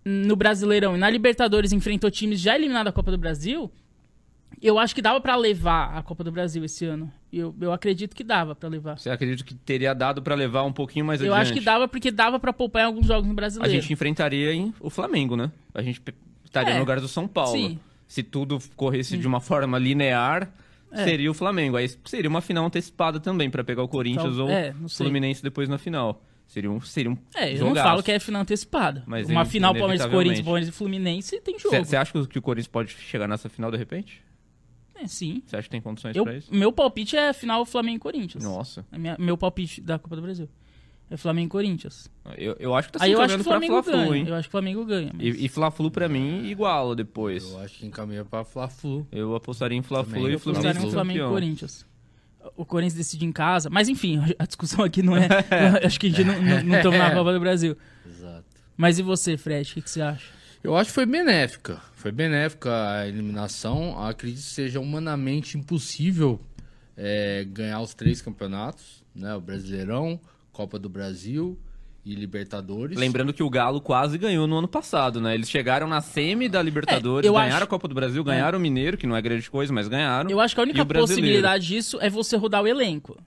no 0.04 0.36
Brasileirão 0.36 0.96
e 0.96 1.00
na 1.00 1.10
Libertadores 1.10 1.72
enfrentou 1.72 2.12
times 2.12 2.40
já 2.40 2.56
eliminados 2.56 2.86
da 2.86 2.92
Copa 2.92 3.12
do 3.12 3.18
Brasil, 3.18 3.72
eu 4.68 4.78
acho 4.80 4.94
que 4.94 5.02
dava 5.02 5.19
pra 5.22 5.36
levar 5.36 5.96
a 5.98 6.04
Copa 6.04 6.24
do 6.24 6.31
Brasil 6.31 6.63
esse 6.63 6.86
ano. 6.86 7.12
Eu, 7.31 7.56
eu 7.62 7.72
acredito 7.72 8.16
que 8.16 8.24
dava 8.24 8.54
pra 8.56 8.68
levar. 8.69 8.98
Você 9.00 9.10
acredita 9.10 9.44
que 9.44 9.54
teria 9.56 9.94
dado 9.96 10.22
pra 10.22 10.36
levar 10.36 10.63
um 10.63 10.72
pouquinho 10.74 11.06
mais 11.06 11.22
Eu 11.22 11.34
adiante? 11.34 11.42
acho 11.44 11.54
que 11.54 11.62
dava 11.66 11.88
porque 11.88 12.12
dava 12.12 12.40
pra 12.40 12.52
poupar 12.54 12.84
em 12.84 12.86
alguns 12.86 13.08
jogos 13.08 13.25
no 13.25 13.31
A 13.31 13.36
Brasileiro. 13.36 13.74
gente 13.81 13.92
enfrentaria 13.94 14.54
hein, 14.54 14.74
o 14.80 14.90
Flamengo, 14.90 15.36
né? 15.36 15.52
A 15.74 15.81
gente 15.81 16.02
estaria 16.44 16.72
É. 16.72 16.74
no 16.74 16.80
lugar 16.81 17.00
do 17.00 17.08
São 17.08 17.28
Paulo. 17.28 17.54
Sim. 17.58 17.80
Se 18.08 18.22
tudo 18.22 18.60
corresse 18.75 19.18
de 19.18 19.25
uma 19.25 19.40
forma 19.40 19.80
linear, 19.80 20.52
É. 20.92 21.06
seria 21.06 21.31
o 21.31 21.34
Flamengo. 21.34 21.78
Aí 21.78 21.90
seria 22.04 22.30
uma 22.30 22.42
final 22.42 22.66
antecipada 22.66 23.19
também 23.22 23.50
pra 23.50 23.63
pegar 23.63 23.81
o 23.84 23.88
Corinthians 23.88 24.36
Tal- 24.36 24.46
ou 24.46 24.52
é, 24.52 24.74
não 24.78 24.90
sei. 24.90 25.06
Fluminense 25.06 25.42
depois 25.42 25.69
na 25.69 25.78
final. 25.78 26.22
Seria 26.46 26.69
um, 26.69 26.81
seria 26.81 27.10
um 27.10 27.18
É, 27.34 27.54
eu 27.54 27.60
não 27.62 27.69
jogaço. 27.69 27.88
falo 27.88 28.04
que 28.04 28.12
é 28.12 28.19
final 28.19 28.42
antecipada. 28.42 29.04
Mas 29.08 29.30
Uma 29.30 29.44
in- 29.44 29.46
final 29.46 29.74
Palmeiras. 29.74 30.06
Corinthians, 30.06 30.42
Palmeiras 30.42 30.68
e 30.68 30.72
Fluminense 30.74 31.40
tem 31.40 31.58
jogo. 31.58 31.74
Você 31.78 31.96
acha 31.96 32.12
que 32.12 32.18
o- 32.18 32.28
que 32.28 32.38
o 32.38 32.42
Corinthians 32.42 32.68
pode 32.68 32.90
chegar 32.92 33.25
nessa 33.25 33.48
final 33.48 33.72
de 33.72 33.78
repente? 33.78 34.22
É, 35.03 35.07
sim. 35.07 35.42
Você 35.45 35.56
acha 35.56 35.63
que 35.63 35.69
tem 35.69 35.81
condições 35.81 36.15
Eu, 36.15 36.24
pra 36.24 36.36
isso? 36.38 36.53
meu 36.53 36.71
palpite 36.71 37.15
é 37.18 37.33
final 37.33 37.65
Flamengo 37.65 37.98
e 37.98 38.00
Corinthians. 38.00 38.44
Nossa. 38.44 38.86
É 38.92 38.98
minha- 38.98 39.15
meu 39.19 39.38
palpite 39.38 39.81
da 39.81 39.98
Copa 39.98 40.15
do 40.15 40.21
Brasil. 40.21 40.48
É 41.09 41.18
Flamengo 41.18 41.48
e 41.48 41.50
Corinthians. 41.50 42.09
Eu, 42.38 42.56
eu 42.57 42.74
acho 42.74 42.88
que 42.88 42.94
tá 42.94 43.00
se 43.00 43.06
Aí 43.06 43.12
eu 43.12 43.19
acho 43.19 43.36
que 43.36 43.42
encaminhando 43.42 43.42
o 43.42 43.44
pra 43.44 43.51
Flamengo 43.51 43.83
Fla-Flu, 43.83 44.09
ganha. 44.12 44.21
hein? 44.21 44.27
Eu 44.30 44.36
acho 44.36 44.44
que 44.44 44.50
o 44.50 44.51
Flamengo 44.51 44.86
ganha. 44.86 45.12
mas- 45.13 45.21
E, 45.27 45.45
e 45.45 45.50
Fla-Flu 45.50 45.92
pra 45.92 46.07
mim 46.07 46.45
iguala 46.45 46.95
depois. 46.95 47.44
Eu 47.51 47.59
acho 47.59 47.80
que 47.80 47.86
encaminha 47.86 48.24
pra 48.24 48.45
Fla-Flu. 48.45 49.06
Eu 49.12 49.36
apostaria 49.36 49.77
em 49.77 49.81
Fla-Flu 49.81 50.13
Também. 50.13 50.30
e 50.30 50.33
Eu 50.33 50.38
o 50.38 50.39
Fluminense 50.39 50.68
Apostaria 50.68 50.88
no 50.88 50.92
Fluminense 50.92 50.94
Flamengo 50.94 51.18
e 51.18 51.21
campeão. 51.21 51.33
Corinthians. 51.33 51.86
O 52.56 52.65
Corinthians 52.65 52.94
decide 52.94 53.25
em 53.25 53.31
casa. 53.31 53.69
Mas 53.69 53.89
enfim, 53.89 54.19
a 54.39 54.45
discussão 54.45 54.86
aqui 54.86 55.01
não 55.03 55.18
é. 55.18 55.27
eu 55.81 55.83
acho 55.86 56.00
que 56.00 56.07
a 56.07 56.09
gente 56.09 56.24
não, 56.24 56.42
não, 56.42 56.63
não 56.63 56.81
tamo 56.81 56.98
na 56.98 57.12
Copa 57.13 57.33
do 57.33 57.39
Brasil. 57.42 57.75
Exato. 58.07 58.45
Mas 58.77 58.98
e 58.98 59.01
você, 59.03 59.36
Fred? 59.38 59.69
O 59.69 59.74
que, 59.75 59.81
que 59.81 59.89
você 59.89 60.01
acha? 60.01 60.25
Eu 60.63 60.75
acho 60.75 60.90
que 60.90 60.94
foi 60.96 61.06
benéfica. 61.06 61.81
Foi 61.96 62.12
benéfica 62.12 62.69
a 62.92 63.08
eliminação. 63.08 63.98
Acredito 64.04 64.38
que 64.44 64.50
seja 64.50 64.80
humanamente 64.80 65.58
impossível 65.58 66.40
é, 66.96 67.44
ganhar 67.48 67.81
os 67.81 67.94
três 67.94 68.22
campeonatos, 68.22 69.04
né? 69.16 69.34
O 69.36 69.42
Brasileirão, 69.42 70.19
Copa 70.52 70.78
do 70.78 70.88
Brasil 70.88 71.58
e 72.06 72.13
Libertadores. 72.13 72.98
Lembrando 72.98 73.34
que 73.34 73.42
o 73.44 73.50
Galo 73.50 73.81
quase 73.81 74.18
ganhou 74.18 74.46
no 74.48 74.58
ano 74.58 74.68
passado, 74.68 75.19
né? 75.19 75.34
Eles 75.34 75.50
chegaram 75.50 75.88
na 75.88 76.02
semi 76.02 76.48
da 76.50 76.62
Libertadores, 76.62 77.28
É, 77.30 77.34
ganharam 77.34 77.56
acho- 77.56 77.63
a 77.63 77.68
Copa 77.68 77.88
do 77.88 77.96
Brasil, 77.96 78.24
ganharam 78.24 78.58
o 78.60 78.62
Mineiro, 78.62 78.98
que 78.98 79.08
não 79.08 79.16
é 79.16 79.22
grande 79.22 79.50
coisa, 79.50 79.72
mas 79.74 79.88
ganharam. 79.88 80.30
Eu 80.30 80.40
acho 80.40 80.54
que 80.54 80.62
a 80.62 80.63
única 80.63 80.86
possibilidade 80.86 81.68
disso 81.68 81.98
é 82.02 82.10
você 82.10 82.36
rodar 82.38 82.62
o 82.63 82.68
elenco. 82.68 83.18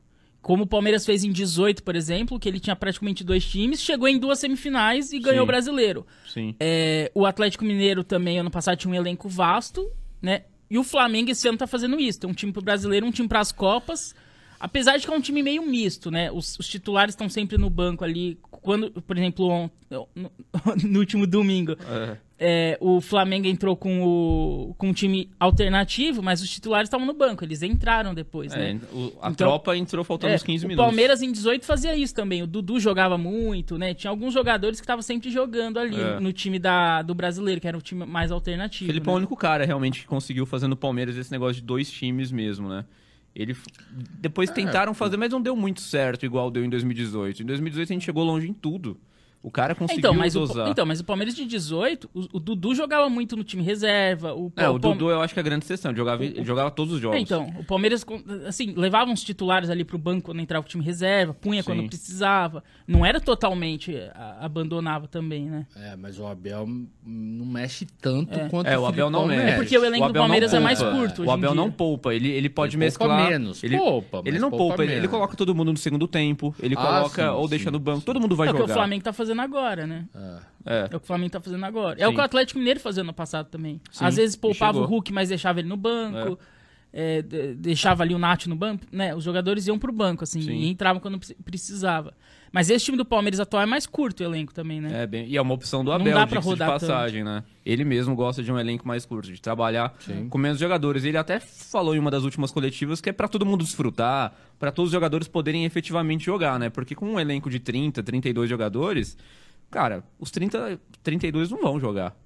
Como 0.45 0.65
o 0.65 0.67
Palmeiras 0.67 1.07
fez 1.07 1.25
em 1.25 1.33
18, 1.33 1.83
por 1.83 1.97
exemplo, 1.97 2.39
que 2.39 2.47
ele 2.47 2.61
tinha 2.61 2.77
praticamente 2.77 3.25
dois 3.25 3.43
times, 3.47 3.81
chegou 3.81 4.07
em 4.07 4.19
duas 4.19 4.39
semifinais 4.39 5.11
e 5.11 5.19
ganhou 5.19 5.39
Sim. 5.39 5.43
o 5.43 5.47
brasileiro. 5.47 6.07
Sim. 6.29 6.55
É, 6.61 7.11
o 7.15 7.25
Atlético 7.25 7.65
Mineiro 7.65 8.05
também, 8.05 8.39
ano 8.39 8.51
passado, 8.51 8.77
tinha 8.77 8.93
um 8.93 8.95
elenco 8.95 9.27
vasto, 9.27 9.91
né? 10.21 10.43
E 10.69 10.77
o 10.77 10.85
Flamengo 10.85 11.31
esse 11.31 11.49
ano 11.49 11.57
tá 11.57 11.67
fazendo 11.67 11.99
isso. 11.99 12.21
Tem 12.21 12.29
um 12.29 12.35
time 12.35 12.53
pro 12.53 12.61
brasileiro, 12.61 13.07
um 13.07 13.11
time 13.11 13.27
pras 13.27 13.53
Copas. 13.53 14.15
Apesar 14.61 14.97
de 14.97 15.07
que 15.07 15.13
é 15.13 15.17
um 15.17 15.21
time 15.21 15.43
meio 15.43 15.63
misto, 15.67 16.11
né? 16.11 16.31
Os, 16.33 16.59
os 16.59 16.67
titulares 16.69 17.13
estão 17.13 17.29
sempre 17.29 17.59
no 17.59 17.69
banco 17.69 18.05
ali. 18.05 18.39
Quando, 18.51 18.91
por 19.03 19.17
exemplo, 19.19 19.47
on- 19.51 19.71
no, 19.91 20.31
no 20.89 20.99
último 20.99 21.27
domingo, 21.27 21.77
É. 21.87 22.17
é, 22.39 22.79
o 22.81 22.99
Flamengo 23.01 23.47
entrou 23.47 23.77
com 23.77 24.03
o 24.03 24.75
com 24.79 24.89
um 24.89 24.93
time 24.95 25.29
alternativo, 25.39 26.23
mas 26.23 26.41
os 26.43 26.49
titulares 26.49 26.87
estavam 26.87 27.07
no 27.07 27.13
banco. 27.13 27.45
Eles 27.45 27.63
entraram 27.63 28.15
depois, 28.15 28.55
É, 28.55 28.75
né? 28.75 28.81
o- 28.91 29.13
a 29.21 29.31
Então- 29.31 29.49
tropa 29.49 29.77
entrou 29.77 30.03
faltando 30.03 30.33
É, 30.33 30.37
uns 30.37 30.43
15 30.43 30.65
o 30.65 30.69
minutos. 30.69 30.87
Palmeiras 30.87 31.21
em 31.21 31.31
18 31.31 31.67
fazia 31.67 31.95
isso 31.95 32.15
também. 32.15 32.43
O 32.43 32.47
Dudu 32.47 32.81
jogava 32.81 33.19
muito, 33.19 33.77
né? 33.77 33.93
Tinha 33.93 34.11
alguns 34.11 34.33
jogadores 34.33 34.81
que 34.81 34.85
estavam 34.85 35.03
sempre 35.03 35.31
jogando 35.31 35.79
ali 35.79 36.01
É. 36.01 36.19
no 36.19 36.33
time 36.33 36.59
da, 36.59 37.03
do 37.03 37.15
brasileiro, 37.15 37.61
que 37.61 37.69
era 37.69 37.77
o 37.77 37.83
time 37.83 38.07
mais 38.07 38.31
alternativo. 38.33 38.87
Felipe 38.87 39.07
é 39.07 39.11
o 39.11 39.15
né? 39.15 39.19
único 39.19 39.37
cara 39.37 39.67
realmente 39.67 40.01
que 40.01 40.07
conseguiu 40.07 40.47
fazer 40.47 40.69
no 40.69 40.77
Palmeiras 40.77 41.17
esse 41.19 41.31
negócio 41.31 41.57
de 41.57 41.63
dois 41.63 41.91
times 41.91 42.33
mesmo, 42.33 42.67
né? 42.69 42.85
Ele 43.35 43.57
depois 44.21 44.51
tentaram 44.51 44.95
fazer, 44.95 45.17
mas 45.17 45.33
não 45.33 45.43
deu 45.43 45.57
muito 45.57 45.81
certo 45.81 46.25
igual 46.25 46.51
deu 46.51 46.65
em 46.65 46.71
2018. 46.71 47.43
Em 47.43 47.47
2018 47.47 47.91
a 47.91 47.93
gente 47.95 48.05
chegou 48.05 48.23
longe 48.23 48.49
em 48.49 48.53
tudo. 48.53 48.97
O 49.47 49.51
cara 49.51 49.75
conseguiu 49.75 49.99
Então 49.99 50.15
mas, 50.15 50.35
o, 50.35 50.41
dosar. 50.41 50.69
então, 50.71 50.87
mas 50.87 51.01
o 51.01 51.05
Palmeiras 51.05 51.35
de 51.35 51.45
18, 51.45 52.09
o, 52.15 52.21
o 52.39 52.41
Dudu 52.41 52.75
jogava 52.75 53.11
muito 53.11 53.37
no 53.37 53.45
time 53.45 53.63
reserva. 53.63 54.33
O, 54.33 54.51
é, 54.57 54.67
o 54.71 54.81
Palme- 54.81 54.97
Dudu 54.99 55.11
eu 55.11 55.21
acho 55.21 55.35
que 55.35 55.39
é 55.41 55.43
a 55.43 55.45
grande 55.45 55.67
exceção. 55.67 55.91
Ele 55.91 55.99
jogava, 55.99 56.25
ele 56.25 56.43
jogava 56.43 56.71
todos 56.71 56.95
os 56.95 57.01
jogos. 57.01 57.19
É, 57.19 57.21
então, 57.21 57.53
o 57.61 57.63
Palmeiras, 57.65 58.07
assim, 58.49 58.73
levava 58.75 59.11
uns 59.11 59.23
titulares 59.23 59.69
ali 59.69 59.85
pro 59.85 59.99
banco 59.99 60.23
quando 60.23 60.41
entrava 60.41 60.65
o 60.65 60.69
time 60.69 60.83
reserva, 60.83 61.35
punha 61.35 61.63
Sim. 61.63 61.67
quando 61.75 61.87
precisava. 61.89 62.65
Não 62.89 63.05
era 63.05 63.21
totalmente, 63.21 63.95
a- 64.15 64.39
abandonava 64.41 65.07
também, 65.07 65.45
né? 65.51 65.67
É, 65.77 65.95
mas 65.95 66.19
o 66.19 66.27
Abel 66.27 66.67
não 67.07 67.45
mexe 67.45 67.87
tanto 68.01 68.33
É. 68.39 68.49
quanto 68.49 68.67
É, 68.67 68.79
o 68.79 68.87
Abel 68.87 69.11
não 69.11 69.27
mexe. 69.27 69.43
É 69.51 69.57
porque 69.57 69.77
o 69.77 69.85
elenco 69.85 70.09
do 70.09 70.15
Palmeiras 70.15 70.55
é 70.55 70.59
mais 70.61 70.79
poupa. 70.83 70.97
curto 70.97 71.23
O 71.25 71.31
Abel 71.31 71.55
não 71.55 71.71
poupa. 71.71 72.15
Ele, 72.15 72.31
ele 72.31 72.49
pode 72.49 72.77
Ele 72.77 72.91
poupa 72.91 73.05
mesclar. 73.15 73.29
menos, 73.31 73.63
ele, 73.63 73.77
poupa, 73.77 74.23
ele 74.25 74.39
não 74.39 74.49
poupa 74.49 74.65
poupa. 74.69 74.85
Ele, 74.85 74.95
ele 74.95 75.09
coloca 75.09 75.37
todo 75.37 75.55
mundo 75.55 75.71
no 75.71 75.77
segundo 75.79 76.09
tempo. 76.09 76.55
Ele 76.59 76.75
Ah, 76.79 76.81
coloca 76.83 77.23
sim, 77.23 77.29
ou 77.29 77.43
sim, 77.45 77.51
deixa 77.51 77.71
no 77.71 77.79
banco. 77.79 78.01
Todo 78.01 78.19
mundo 78.19 78.35
vai 78.35 78.49
é 78.49 78.51
o 78.51 78.55
que 78.55 78.61
jogar. 78.61 78.73
o 78.73 78.75
Flamengo 78.77 79.05
tá 79.05 79.13
fazendo 79.13 79.34
agora, 79.43 79.87
né? 79.87 80.07
É. 80.15 80.39
É. 80.67 80.81
É 80.83 80.85
o 80.87 80.89
que 80.89 80.97
o 80.97 81.01
Flamengo 81.01 81.31
tá 81.33 81.41
fazendo 81.41 81.65
agora. 81.65 82.01
É 82.01 82.07
o 82.07 82.11
Sim. 82.11 82.15
que 82.15 82.21
o 82.21 82.25
Atlético 82.25 82.59
Mineiro 82.59 82.81
fazia 82.81 83.05
no 83.05 83.13
passado 83.13 83.49
também. 83.49 83.81
Sim, 83.91 84.05
Às 84.05 84.17
vezes 84.17 84.35
poupava 84.37 84.79
o. 84.79 84.85
Hulk, 84.87 85.13
mas 85.13 85.29
deixava 85.29 85.61
ele 85.61 85.69
no 85.69 85.77
banco. 85.77 86.39
é, 86.41 86.54
de- 87.23 87.55
deixava 87.55 88.03
ali 88.05 88.15
o 88.15 88.19
Nath 88.19 88.47
no 88.47 88.55
banco, 88.55 88.85
né? 88.93 89.15
Os 89.15 89.25
jogadores 89.25 89.67
iam 89.67 89.79
pro 89.79 89.93
banco, 89.93 90.23
assim, 90.23 90.41
Sim. 90.41 90.53
e 90.53 90.71
entravam 90.71 91.01
quando 91.01 91.19
pre- 91.19 91.37
precisava. 91.45 92.15
Mas 92.53 92.71
esse 92.71 92.85
time 92.85 92.97
do 92.97 93.05
Palmeiras 93.05 93.41
atual 93.41 93.65
é 93.65 93.67
mais 93.67 93.85
curto 93.85 94.21
o 94.21 94.23
elenco 94.25 94.55
também, 94.55 94.81
né? 94.81 95.03
É, 95.03 95.07
bem, 95.09 95.27
e 95.27 95.37
é 95.37 95.43
uma 95.43 95.53
opção 95.53 95.83
do 95.85 95.89
Não 95.91 95.97
Abel, 95.97 96.15
dá 96.15 96.21
pra 96.25 96.39
diga-se 96.39 96.43
de 96.45 96.49
rodar 96.51 96.69
passagem, 96.71 97.25
né? 97.25 97.43
Ele 97.67 97.83
mesmo 97.85 98.15
gosta 98.15 98.45
de 98.45 98.53
um 98.53 98.57
elenco 98.57 98.87
mais 98.87 99.05
curto, 99.05 99.33
de 99.33 99.41
trabalhar 99.43 99.93
Sim. 99.99 100.29
com 100.29 100.39
menos 100.39 100.61
jogadores. 100.61 101.03
Ele 101.05 101.17
até 101.19 101.41
falou 101.41 101.97
em 101.97 101.99
uma 101.99 102.13
das 102.13 102.23
últimas 102.23 102.53
coletivas 102.53 103.01
que 103.01 103.11
é 103.11 103.13
pra 103.13 103.27
todo 103.27 103.45
mundo 103.45 103.65
desfrutar, 103.65 104.33
pra 104.57 104.71
todos 104.71 104.91
os 104.91 104.93
jogadores 104.93 105.27
poderem 105.27 105.65
efetivamente 105.65 106.25
jogar, 106.27 106.61
né? 106.61 106.71
Porque 106.71 106.95
com 106.95 107.07
um 107.15 107.19
elenco 107.19 107.51
de 107.51 107.59
30, 107.59 108.05
32 108.05 108.49
jogadores, 108.49 109.19
cara, 109.69 110.05
os 110.21 110.31
30, 110.31 110.79
32 111.03 111.51
não 111.51 111.61
vão 111.61 111.81
jogar. 111.81 112.17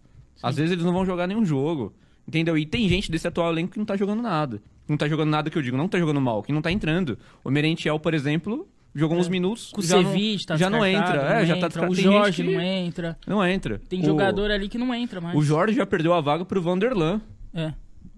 Às 0.42 0.56
vezes 0.56 0.72
eles 0.72 0.84
não 0.84 0.92
vão 0.92 1.06
jogar 1.06 1.26
nenhum 1.26 1.44
jogo. 1.46 1.94
Entendeu? 2.28 2.58
E 2.58 2.66
tem 2.66 2.86
gente 2.90 3.10
desse 3.10 3.26
atual 3.26 3.50
elenco 3.50 3.72
que 3.72 3.78
não 3.78 3.86
tá 3.86 3.96
jogando 3.96 4.20
nada. 4.22 4.60
Não 4.86 4.98
tá 4.98 5.08
jogando 5.08 5.30
nada 5.30 5.48
que 5.48 5.56
eu 5.56 5.62
digo, 5.62 5.78
não 5.78 5.88
tá 5.88 5.98
jogando 5.98 6.20
mal, 6.20 6.42
que 6.42 6.52
não 6.52 6.60
tá 6.60 6.70
entrando. 6.70 7.18
O 7.42 7.50
Merentiel, 7.50 7.98
por 7.98 8.12
exemplo, 8.12 8.68
jogou 8.94 9.16
uns 9.16 9.28
minutos. 9.28 9.70
Com 9.72 9.80
o 9.80 9.84
já 9.84 10.02
não- 10.02 10.12
tá 10.46 10.56
já 10.58 10.68
não 10.68 10.84
entra. 10.84 11.14
não 11.22 11.30
é, 11.30 11.46
já 11.46 11.54
tá 11.54 11.66
entra. 11.66 11.68
descartado. 11.68 11.92
O 11.92 11.94
Jorge 11.94 12.42
que 12.42 12.50
não 12.52 12.60
entra. 12.60 13.18
Não 13.26 13.46
entra. 13.46 13.80
Tem 13.88 14.00
O- 14.02 14.04
jogador 14.04 14.50
ali 14.50 14.68
que 14.68 14.76
não 14.76 14.94
entra 14.94 15.20
mais. 15.22 15.34
O 15.38 15.42
Jorge 15.42 15.74
já 15.76 15.86
perdeu 15.86 16.12
a 16.12 16.20
vaga 16.20 16.44
pro 16.44 16.60
Vanderlan. 16.60 17.20
É. 17.54 17.72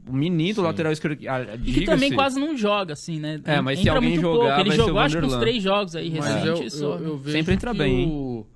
O 0.09 0.13
menino 0.13 0.55
Sim. 0.57 0.61
lateral 0.63 0.91
esquerdo. 0.93 1.21
ah, 1.29 1.57
E 1.65 1.73
que 1.73 1.85
também 1.85 2.13
quase 2.13 2.41
não 2.41 2.57
joga, 2.57 2.95
assim, 2.95 3.21
né? 3.21 3.41
É, 3.45 3.61
mas 3.61 3.79
se 3.79 3.83
Entra 3.83 3.95
alguém 3.97 4.11
muito 4.11 4.23
jogar, 4.23 4.39
pouco. 4.57 4.61
Ele 4.61 4.69
vai 4.71 4.77
ser 4.77 4.83
o 4.83 4.87
jogou 4.87 5.01
acho 5.03 5.19
que 5.21 5.25
uns 5.27 5.37
três 5.37 5.63
jogos 5.63 5.95
aí, 5.95 6.11
Mas 6.11 6.27
recente 6.35 6.63
eu, 6.65 6.71
só. 6.71 6.97
eu, 6.97 7.21
eu 7.25 7.33
Sempre 7.33 7.55
entra 7.55 7.71
que 7.73 7.79
bem, 7.79 8.09
O, 8.09 8.47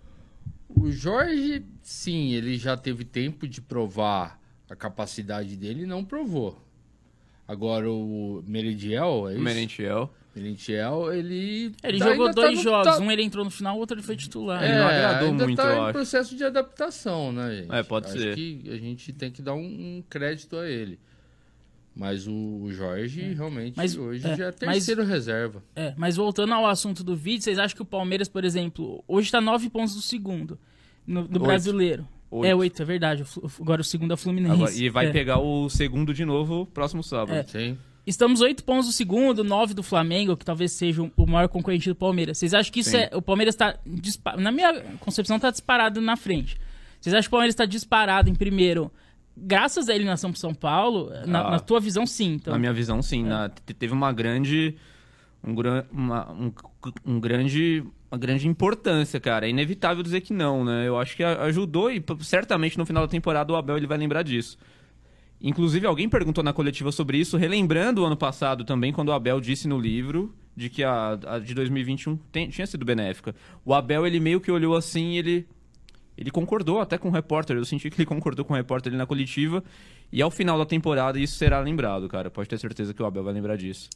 o 0.69 0.91
Jorge, 0.91 1.63
sim, 1.83 2.33
ele 2.33 2.57
já 2.57 2.77
teve 2.77 3.05
tempo 3.05 3.47
de 3.47 3.61
provar 3.61 4.41
a 4.71 4.77
capacidade 4.77 5.57
dele 5.57 5.87
não 5.87 6.05
provou. 6.05 6.61
Agora 7.47 7.91
o 7.91 8.43
Meridiel, 8.47 9.29
é 9.29 9.33
O 9.33 9.33
isso? 9.33 9.41
Merentiel. 9.43 10.11
Merentiel, 10.35 11.13
ele. 11.13 11.73
Ele 11.83 11.99
jogou 11.99 12.27
tá 12.27 12.33
dois 12.33 12.57
no- 12.57 12.63
jogos. 12.65 12.97
tá- 12.97 13.03
Um 13.03 13.11
ele 13.13 13.23
entrou 13.23 13.45
no 13.45 13.51
final, 13.51 13.77
o 13.77 13.79
outro 13.79 13.95
ele 13.97 14.03
foi 14.03 14.17
titular. 14.17 14.65
Ele 14.65 14.73
não 14.75 14.87
agradou 14.87 15.29
ainda 15.29 15.45
muito, 15.47 15.57
tá 15.57 15.77
em 15.77 15.81
acho. 15.81 15.93
processo 15.93 16.35
de 16.37 16.43
adaptação, 16.43 17.31
né, 17.31 17.57
gente? 17.57 17.73
É, 17.73 17.83
pode 17.85 18.07
acho 18.09 18.19
ser. 18.19 18.35
que 18.35 18.63
a 18.69 18.77
gente 18.77 19.13
tem 19.13 19.31
que 19.31 19.41
dar 19.43 19.55
um, 19.55 19.61
um 19.99 20.05
crédito 20.09 20.57
a 20.57 20.69
ele. 20.69 20.99
Mas 21.95 22.27
o, 22.27 22.67
Jorge, 22.73 23.35
realmente, 23.35 23.77
Mas- 23.77 23.97
hoje 23.97 24.27
é, 24.27 24.35
já 24.37 24.45
é 24.47 24.49
mas- 24.49 24.59
terceiro 24.59 25.05
reserva. 25.05 25.63
É, 25.77 25.95
mas 25.97 26.17
voltando 26.17 26.53
ao 26.53 26.67
assunto 26.67 27.05
do 27.05 27.15
vídeo, 27.15 27.43
vocês 27.45 27.57
acham 27.59 27.77
que 27.77 27.83
o 27.83 27.87
Palmeiras, 27.87 28.27
por 28.29 28.45
exemplo, 28.45 29.05
hoje 29.07 29.31
tá 29.31 29.41
nove 29.41 29.71
pontos 29.71 29.95
do 29.95 30.03
segundo, 30.03 30.59
no, 31.07 31.23
do 31.29 31.35
Oito. 31.35 31.45
brasileiro? 31.45 32.09
Oito. 32.37 32.51
É, 32.51 32.55
oito, 32.55 32.83
é 32.83 32.85
verdade. 32.85 33.25
Agora 33.61 33.81
o 33.81 33.85
segundo 33.85 34.11
é 34.11 34.15
o 34.15 34.17
Fluminense. 34.17 34.55
Agora- 34.55 34.73
e 34.73 34.89
vai 34.89 35.07
É. 35.07 35.11
pegar 35.13 35.39
o 35.39 35.69
segundo 35.71 36.13
de 36.13 36.25
novo 36.25 36.67
próximo 36.67 37.03
sábado. 37.03 37.33
É. 37.37 37.43
Sim. 37.45 37.79
Estamos 38.07 38.41
oito 38.41 38.65
pontos 38.65 38.87
do 38.87 38.93
segundo, 38.93 39.43
nove 39.45 39.73
do 39.73 39.83
Flamengo, 39.83 40.37
que 40.37 40.45
talvez 40.45 40.73
seja 40.73 41.03
o- 41.17 41.27
maior 41.27 41.49
concorrente 41.49 41.89
do 41.89 41.95
Palmeiras. 41.95 42.37
Vocês 42.39 42.53
acham 42.53 42.73
que 42.73 42.81
isso 42.81 42.91
Sim. 42.91 42.99
é. 42.99 43.11
O 43.15 43.23
Palmeiras 43.23 43.55
tá. 43.55 43.79
dispa- 43.87 44.37
Na 44.37 44.51
minha 44.53 44.83
concepção, 45.01 45.39
tá 45.39 45.51
disparado 45.51 46.01
na 46.01 46.17
frente. 46.17 46.59
Vocês 47.01 47.15
acham 47.15 47.23
que 47.23 47.29
o 47.29 47.31
Palmeiras 47.31 47.55
tá 47.55 47.65
disparado 47.65 48.29
em 48.29 48.35
primeiro, 48.35 48.91
graças 49.37 49.89
à 49.89 49.95
eliminação 49.95 50.31
pro 50.33 50.41
São 50.41 50.53
Paulo? 50.55 51.11
Na, 51.27 51.47
Ah. 51.47 51.51
na 51.53 51.59
tua 51.61 51.81
visão, 51.81 52.07
sim. 52.07 52.35
Então, 52.35 52.53
Na 52.53 52.59
minha 52.59 52.73
visão, 52.73 53.01
sim. 53.01 53.25
É. 53.25 53.29
na- 53.29 53.49
te- 53.49 53.73
teve 53.75 53.93
uma 53.95 54.13
grande. 54.13 54.75
Um, 55.43 55.55
uma, 55.93 56.33
um, 56.33 56.53
um 57.07 57.21
grande. 57.21 57.85
Uma 58.15 58.19
grande 58.19 58.47
importância, 58.47 59.19
cara. 59.19 59.45
É 59.45 59.51
inevitável 59.51 60.01
dizer 60.01 60.21
que 60.21 60.33
não, 60.33 60.65
né? 60.65 60.87
Eu 60.87 60.97
acho 60.97 61.17
que 61.17 61.25
ajudou 61.25 61.91
e 61.91 62.01
certamente 62.21 62.79
no 62.79 62.87
final 62.87 63.03
da 63.03 63.11
temporada 63.11 63.53
o 63.53 63.57
Abel 63.57 63.77
ele 63.77 63.89
vai 63.89 63.99
lembrar 63.99 64.23
disso. 64.23 64.57
Inclusive, 65.41 65.85
alguém 65.85 66.09
perguntou 66.09 66.45
na 66.45 66.53
coletiva 66.53 66.93
sobre 66.93 67.19
isso, 67.19 67.37
relembrando 67.37 68.03
o 68.03 68.05
ano 68.05 68.17
passado 68.17 68.65
também, 68.65 68.93
quando 68.93 69.09
o 69.09 69.13
Abel 69.13 69.41
disse 69.41 69.67
no 69.67 69.81
livro 69.81 70.33
de 70.57 70.71
que 70.71 70.85
a, 70.85 71.19
a 71.27 71.39
de 71.41 71.53
2021 71.55 72.17
tem- 72.31 72.49
tinha 72.49 72.65
sido 72.69 72.85
benéfica. 72.85 73.35
O 73.65 73.75
Abel, 73.75 74.07
ele 74.07 74.21
meio 74.21 74.41
que 74.41 74.49
olhou 74.53 74.77
assim 74.77 75.17
ele, 75.17 75.45
ele 76.17 76.31
concordou 76.31 76.81
até 76.81 76.97
com 76.97 77.09
o 77.09 77.11
repórter. 77.11 77.57
Eu 77.57 77.65
senti 77.65 77.91
que 77.91 77.97
ele 78.01 78.07
concordou 78.07 78.45
com 78.45 78.55
o 78.55 78.57
repórter 78.57 78.93
ali 78.93 78.97
na 78.97 79.07
coletiva. 79.07 79.63
E 80.13 80.23
ao 80.23 80.31
final 80.31 80.57
da 80.57 80.65
temporada 80.65 81.19
isso 81.19 81.35
será 81.35 81.59
lembrado, 81.59 82.09
cara. 82.09 82.31
Pode 82.31 82.49
ter 82.49 82.59
certeza 82.61 82.95
que 82.95 83.03
o 83.03 83.07
Abel 83.07 83.25
vai 83.25 83.35
lembrar 83.35 83.57
disso. 83.57 83.91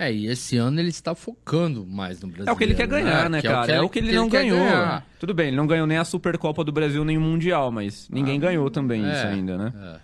É, 0.00 0.12
e 0.12 0.26
esse 0.28 0.56
ano 0.56 0.78
ele 0.78 0.90
está 0.90 1.12
focando 1.12 1.84
mais 1.84 2.20
no 2.20 2.28
Brasileiro. 2.28 2.50
É 2.50 2.52
o 2.52 2.56
que 2.56 2.62
ele 2.62 2.74
quer 2.76 2.86
ganhar, 2.86 3.28
né, 3.28 3.40
Que 3.42 3.48
cara? 3.48 3.72
É 3.72 3.80
o 3.80 3.88
que 3.88 3.98
ele, 3.98 4.12
não 4.12 4.28
ganhou. 4.28 4.56
ganhar. 4.60 5.04
Tudo 5.18 5.34
bem, 5.34 5.48
ele 5.48 5.56
não 5.56 5.66
ganhou 5.66 5.88
nem 5.88 5.98
a 5.98 6.04
Supercopa 6.04 6.62
do 6.62 6.70
Brasil, 6.70 7.04
nem 7.04 7.18
o 7.18 7.20
Mundial, 7.20 7.72
mas 7.72 8.08
ninguém 8.08 8.38
ganhou 8.38 8.70
também 8.70 9.04
é, 9.04 9.12
isso 9.12 9.26
ainda, 9.26 9.58
né? 9.58 9.72
É. 9.76 10.00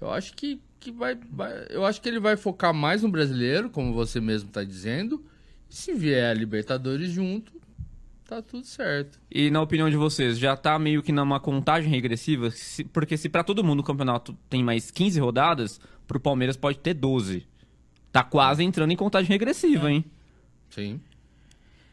Eu 0.00 0.10
acho 0.10 0.32
que, 0.32 0.58
que 0.80 0.90
vai, 0.90 1.14
vai- 1.30 1.66
Eu 1.68 1.84
acho 1.84 2.00
que 2.00 2.08
ele 2.08 2.18
vai 2.18 2.38
focar 2.38 2.72
mais 2.72 3.02
no 3.02 3.10
brasileiro, 3.10 3.68
como 3.68 3.92
você 3.92 4.18
mesmo 4.18 4.48
está 4.48 4.64
dizendo. 4.64 5.22
E 5.70 5.74
se 5.74 5.92
vier 5.92 6.30
a 6.30 6.34
Libertadores 6.34 7.10
junto, 7.10 7.52
tá 8.26 8.40
tudo 8.40 8.64
certo. 8.66 9.18
E 9.30 9.50
na 9.50 9.60
opinião 9.60 9.90
de 9.90 9.96
vocês, 9.96 10.38
já 10.38 10.56
tá 10.56 10.78
meio 10.78 11.02
que 11.02 11.12
numa 11.12 11.38
contagem 11.38 11.90
regressiva? 11.90 12.48
Porque 12.94 13.18
se 13.18 13.28
pra 13.28 13.44
todo 13.44 13.62
mundo 13.62 13.80
o 13.80 13.84
campeonato 13.84 14.34
tem 14.48 14.64
mais 14.64 14.90
15 14.90 15.20
rodadas, 15.20 15.78
pro 16.06 16.18
Palmeiras 16.18 16.56
pode 16.56 16.78
ter 16.78 16.94
12. 16.94 17.46
Tá 18.16 18.22
quase 18.24 18.64
entrando 18.64 18.90
em 18.90 18.96
contagem 18.96 19.28
regressiva, 19.28 19.92
hein? 19.92 20.02
Sim. 20.70 20.98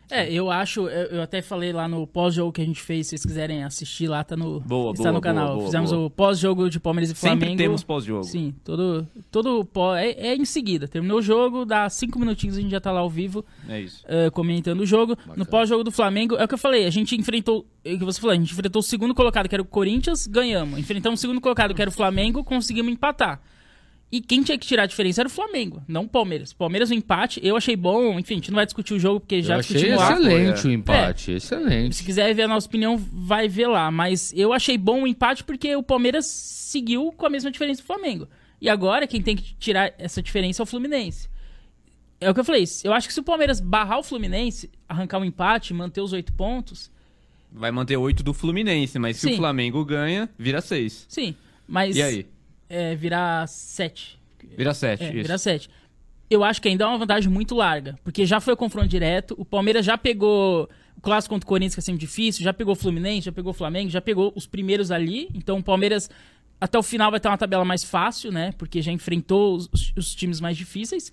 É, 0.09 0.31
eu 0.31 0.49
acho, 0.51 0.87
eu, 0.87 1.21
até 1.21 1.41
falei 1.41 1.73
lá 1.73 1.87
no 1.87 2.05
pós-jogo 2.05 2.51
que 2.51 2.61
a 2.61 2.65
gente 2.65 2.79
fez, 2.81 3.07
se 3.07 3.09
vocês 3.11 3.25
quiserem 3.25 3.63
assistir 3.63 4.07
lá, 4.07 4.23
tá 4.23 4.37
no, 4.37 4.59
Boa, 4.61 4.91
está 4.91 5.03
boa, 5.03 5.13
no 5.13 5.19
canal. 5.21 5.45
boa, 5.47 5.55
boa, 5.57 5.65
Fizemos 5.65 5.91
boa. 5.91 6.05
o 6.05 6.09
pós-jogo 6.09 6.69
de 6.69 6.79
Palmeiras 6.79 7.09
e 7.09 7.15
Flamengo. 7.15 7.41
Sempre 7.41 7.57
temos 7.57 7.83
pós-jogo. 7.83 8.23
Sim, 8.23 8.53
todo, 8.63 9.05
todo 9.31 9.65
pós, 9.65 9.99
é, 10.01 10.27
é 10.27 10.35
em 10.35 10.45
seguida. 10.45 10.87
Terminou 10.87 11.17
o 11.17 11.21
jogo, 11.21 11.65
dá 11.65 11.89
cinco 11.89 12.19
minutinhos 12.19 12.57
a 12.57 12.61
gente 12.61 12.71
já 12.71 12.79
tá 12.79 12.91
lá 12.91 13.01
ao 13.01 13.09
vivo 13.09 13.43
É 13.67 13.81
isso. 13.81 14.01
eh, 14.07 14.29
comentando 14.29 14.79
o 14.81 14.85
jogo. 14.85 15.17
No 15.35 15.45
pós-jogo 15.45 15.83
do 15.83 15.91
Flamengo, 15.91 16.35
é 16.35 16.43
o 16.45 16.47
que 16.47 16.53
eu 16.53 16.59
falei, 16.59 16.85
a 16.85 16.89
gente 16.89 17.15
enfrentou, 17.17 17.65
é 17.83 17.93
o 17.95 17.99
que 17.99 18.05
você 18.05 18.21
falou, 18.21 18.33
a 18.33 18.37
gente 18.39 18.53
enfrentou 18.53 18.79
o 18.81 18.83
segundo 18.83 19.13
colocado, 19.15 19.49
que 19.49 19.55
era 19.55 19.61
o 19.61 19.65
Corinthians, 19.65 20.25
ganhamos. 20.27 20.79
Enfrentamos 20.79 21.19
o 21.19 21.21
segundo 21.21 21.41
colocado, 21.41 21.73
que 21.73 21.81
era 21.81 21.89
o 21.89 21.93
Flamengo, 21.93 22.43
conseguimos 22.45 22.91
empatar. 22.93 23.41
E 24.13 24.21
quem 24.21 24.43
tinha 24.43 24.55
que 24.59 24.67
tirar 24.67 24.83
a 24.83 24.85
diferença 24.85 25.23
era 25.23 25.27
o 25.27 25.31
Flamengo, 25.31 25.81
não 25.87 26.03
o 26.03 26.07
Palmeiras. 26.07 26.51
O 26.51 26.55
Palmeiras, 26.55 26.91
o 26.91 26.93
empate, 26.93 27.39
eu 27.43 27.57
achei 27.57 27.75
bom. 27.75 28.19
Enfim, 28.19 28.35
a 28.35 28.37
gente 28.37 28.51
não 28.51 28.57
vai 28.57 28.65
discutir 28.65 28.93
o 28.93 28.99
jogo, 28.99 29.19
porque 29.19 29.41
já 29.41 29.55
eu 29.55 29.59
achei 29.61 29.75
discutimos 29.75 30.03
lá. 30.03 30.13
excelente 30.13 30.67
o 30.67 30.71
empate. 30.71 31.31
Excelente. 31.31 31.95
Se 31.95 32.03
quiser 32.03 32.31
ver 32.35 32.43
a 32.43 32.47
nossa 32.47 32.67
opinião, 32.67 32.95
vai 32.95 33.47
ver 33.47 33.65
lá. 33.65 33.89
Mas 33.89 34.31
eu 34.35 34.53
achei 34.53 34.77
bom 34.77 35.01
o 35.01 35.07
empate 35.07 35.43
porque 35.43 35.75
o 35.75 35.81
Palmeiras 35.81 36.27
seguiu 36.27 37.11
com 37.11 37.25
a 37.25 37.29
mesma 37.29 37.49
diferença 37.49 37.81
do 37.81 37.87
Flamengo. 37.87 38.27
E 38.61 38.69
agora 38.69 39.07
quem 39.07 39.19
tem 39.19 39.35
que 39.35 39.55
tirar 39.55 39.91
essa 39.97 40.21
diferença 40.21 40.61
é 40.61 40.63
o 40.63 40.67
Fluminense. 40.67 41.27
É 42.21 42.29
o 42.29 42.35
que 42.35 42.39
eu 42.39 42.45
falei. 42.45 42.65
Eu 42.83 42.93
acho 42.93 43.07
que 43.07 43.15
se 43.15 43.19
o 43.19 43.23
Palmeiras 43.23 43.59
barrar 43.59 43.97
o 43.97 44.03
Fluminense, 44.03 44.69
arrancar 44.87 45.17
um 45.17 45.25
empate, 45.25 45.73
manter 45.73 46.01
os 46.01 46.13
oito 46.13 46.31
pontos, 46.33 46.91
Vai 47.55 47.71
manter 47.71 47.97
8 47.97 48.23
do 48.23 48.33
Fluminense, 48.33 48.97
mas 48.97 49.17
se 49.17 49.27
Sim. 49.27 49.33
o 49.33 49.37
Flamengo 49.37 49.85
ganha, 49.85 50.27
vira 50.37 50.59
6. 50.59 51.05
sim. 51.07 51.35
Mas 51.67 51.95
E 51.95 52.01
aí? 52.01 52.25
É, 52.73 52.95
virar 52.95 53.47
sete. 53.47 54.19
Vira 54.57 54.73
7. 54.73 55.03
É, 55.03 55.07
isso. 55.07 55.13
virar 55.21 55.37
7. 55.37 55.69
Eu 56.29 56.43
acho 56.43 56.61
que 56.61 56.67
ainda 56.67 56.83
é 56.83 56.87
uma 56.87 56.97
vantagem 56.97 57.29
muito 57.31 57.55
larga, 57.55 57.97
porque 58.03 58.25
já 58.25 58.39
foi 58.39 58.53
o 58.53 58.57
confronto 58.57 58.87
direto, 58.87 59.35
o 59.37 59.45
Palmeiras 59.45 59.85
já 59.85 59.97
pegou 59.97 60.69
o 60.97 61.01
clássico 61.01 61.33
contra 61.33 61.45
o 61.45 61.47
Corinthians, 61.47 61.75
que 61.75 61.79
é 61.79 61.83
sempre 61.83 61.99
difícil, 61.99 62.43
já 62.43 62.53
pegou 62.53 62.73
o 62.73 62.75
Fluminense, 62.75 63.25
já 63.25 63.31
pegou 63.31 63.51
o 63.51 63.53
Flamengo, 63.53 63.89
já 63.89 64.01
pegou 64.01 64.33
os 64.35 64.45
primeiros 64.47 64.91
ali, 64.91 65.29
então 65.33 65.57
o 65.59 65.63
Palmeiras 65.63 66.09
até 66.59 66.77
o 66.77 66.83
final 66.83 67.11
vai 67.11 67.19
ter 67.19 67.27
uma 67.27 67.37
tabela 67.37 67.63
mais 67.65 67.83
fácil, 67.83 68.31
né, 68.31 68.53
porque 68.57 68.81
já 68.81 68.91
enfrentou 68.91 69.55
os- 69.57 69.93
os 69.95 70.15
times 70.15 70.39
mais 70.41 70.57
difíceis. 70.57 71.11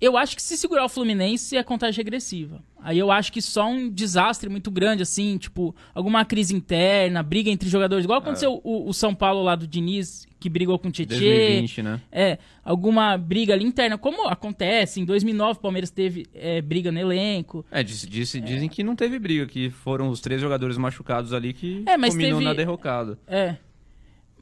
Eu 0.00 0.16
acho 0.16 0.36
que 0.36 0.42
se 0.42 0.56
segurar 0.56 0.84
o 0.84 0.88
Fluminense 0.88 1.56
é 1.56 1.62
contagem 1.62 1.96
regressiva. 1.96 2.62
Aí 2.80 2.96
eu 2.98 3.10
acho 3.10 3.32
que 3.32 3.42
só 3.42 3.66
um 3.66 3.90
desastre 3.90 4.48
muito 4.48 4.70
grande, 4.70 5.02
assim, 5.02 5.36
tipo, 5.36 5.74
alguma 5.92 6.24
crise 6.24 6.54
interna, 6.54 7.20
briga 7.22 7.50
entre 7.50 7.68
jogadores, 7.68 8.04
igual 8.04 8.20
aconteceu 8.20 8.60
o, 8.62 8.88
o 8.88 8.94
São 8.94 9.12
Paulo 9.12 9.42
lá 9.42 9.56
do 9.56 9.66
Diniz, 9.66 10.24
que 10.38 10.48
brigou 10.48 10.78
com 10.78 10.86
o 10.86 10.90
Tietchan. 10.92 11.18
2020, 11.18 11.82
né? 11.82 12.00
É, 12.12 12.38
alguma 12.64 13.18
briga 13.18 13.52
ali 13.54 13.64
interna, 13.64 13.98
como 13.98 14.28
acontece, 14.28 15.00
em 15.00 15.04
2009 15.04 15.58
o 15.58 15.62
Palmeiras 15.62 15.90
teve 15.90 16.26
é, 16.32 16.62
briga 16.62 16.92
no 16.92 17.00
elenco. 17.00 17.66
É, 17.68 17.82
diz- 17.82 18.06
diz- 18.06 18.30
dizem 18.44 18.68
que 18.68 18.84
não 18.84 18.94
teve 18.94 19.18
briga, 19.18 19.46
que 19.46 19.68
foram 19.68 20.08
os 20.10 20.20
três 20.20 20.40
jogadores 20.40 20.78
machucados 20.78 21.32
ali 21.32 21.52
que 21.52 21.82
É, 21.86 21.96
mas 21.96 22.14
teve- 22.14 22.44
na 22.44 22.54
derrocada. 22.54 23.18
É, 23.26 23.56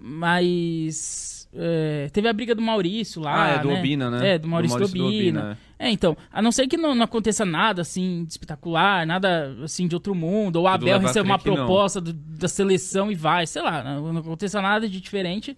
mas 0.01 1.49
é, 1.55 2.09
teve 2.13 2.29
a 2.29 2.33
briga 2.33 2.55
do 2.55 2.63
Maurício 2.63 3.21
lá, 3.23 3.45
ah, 3.45 3.49
é 3.57 3.59
do 3.59 3.69
né? 3.69 3.79
Obina, 3.79 4.11
né? 4.11 4.35
É, 4.35 4.39
do 4.39 4.49
Maurício, 4.49 4.79
Maurício 4.79 4.99
do 4.99 5.07
Obina. 5.07 5.59
É, 5.79 5.91
então, 5.91 6.17
a 6.33 6.41
não 6.41 6.51
ser 6.53 6.67
que 6.67 6.77
não, 6.77 6.95
não 6.95 7.05
aconteça 7.05 7.45
nada, 7.45 7.83
assim, 7.83 8.25
de 8.25 8.33
espetacular, 8.33 9.07
nada, 9.07 9.57
assim, 9.63 9.87
de 9.87 9.95
outro 9.95 10.15
mundo, 10.15 10.57
ou 10.57 10.65
o 10.65 10.69
Abel 10.69 10.99
recebe 10.99 11.29
uma 11.29 11.39
proposta 11.39 12.01
do- 12.01 12.13
da 12.15 12.49
seleção 12.49 13.11
e 13.13 13.15
vai, 13.15 13.47
sei 13.47 13.63
lá, 13.63 13.83
não, 13.85 14.13
não 14.13 14.21
aconteça 14.21 14.61
nada 14.63 14.89
de 14.89 15.01
diferente. 15.01 15.57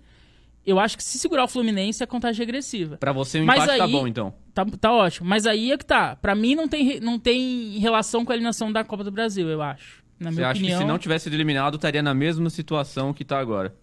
Eu 0.66 0.78
acho 0.78 0.96
que 0.98 1.04
se 1.04 1.18
segurar 1.18 1.44
o 1.44 1.48
Fluminense 1.48 2.02
é 2.02 2.06
contagem 2.06 2.40
regressiva. 2.44 2.98
Pra 2.98 3.12
você 3.12 3.40
o 3.40 3.46
Mas 3.46 3.62
empate 3.62 3.78
tá 3.78 3.84
aí- 3.84 3.92
bom, 3.92 4.06
então. 4.06 4.34
Tá, 4.52 4.66
tá 4.78 4.92
ótimo. 4.92 5.26
Mas 5.26 5.46
aí 5.46 5.72
é 5.72 5.78
que 5.78 5.84
tá. 5.86 6.14
Pra 6.16 6.34
mim 6.34 6.54
não 6.54 6.68
tem, 6.68 7.00
não 7.00 7.18
tem 7.18 7.78
relação 7.78 8.22
com 8.24 8.32
a 8.32 8.34
eliminação 8.34 8.70
da 8.70 8.84
Copa 8.84 9.02
do 9.02 9.10
Brasil, 9.10 9.48
eu 9.48 9.62
acho. 9.62 10.02
Na 10.20 10.30
Você 10.30 10.36
minha 10.36 10.48
acha 10.48 10.58
opinião. 10.58 10.78
que 10.80 10.84
se 10.84 10.88
não 10.88 10.98
tivesse 10.98 11.24
sido 11.24 11.34
eliminado, 11.34 11.76
estaria 11.76 12.02
na 12.02 12.12
mesma 12.12 12.50
situação 12.50 13.14
que 13.14 13.24
tá 13.24 13.38
agora? 13.38 13.74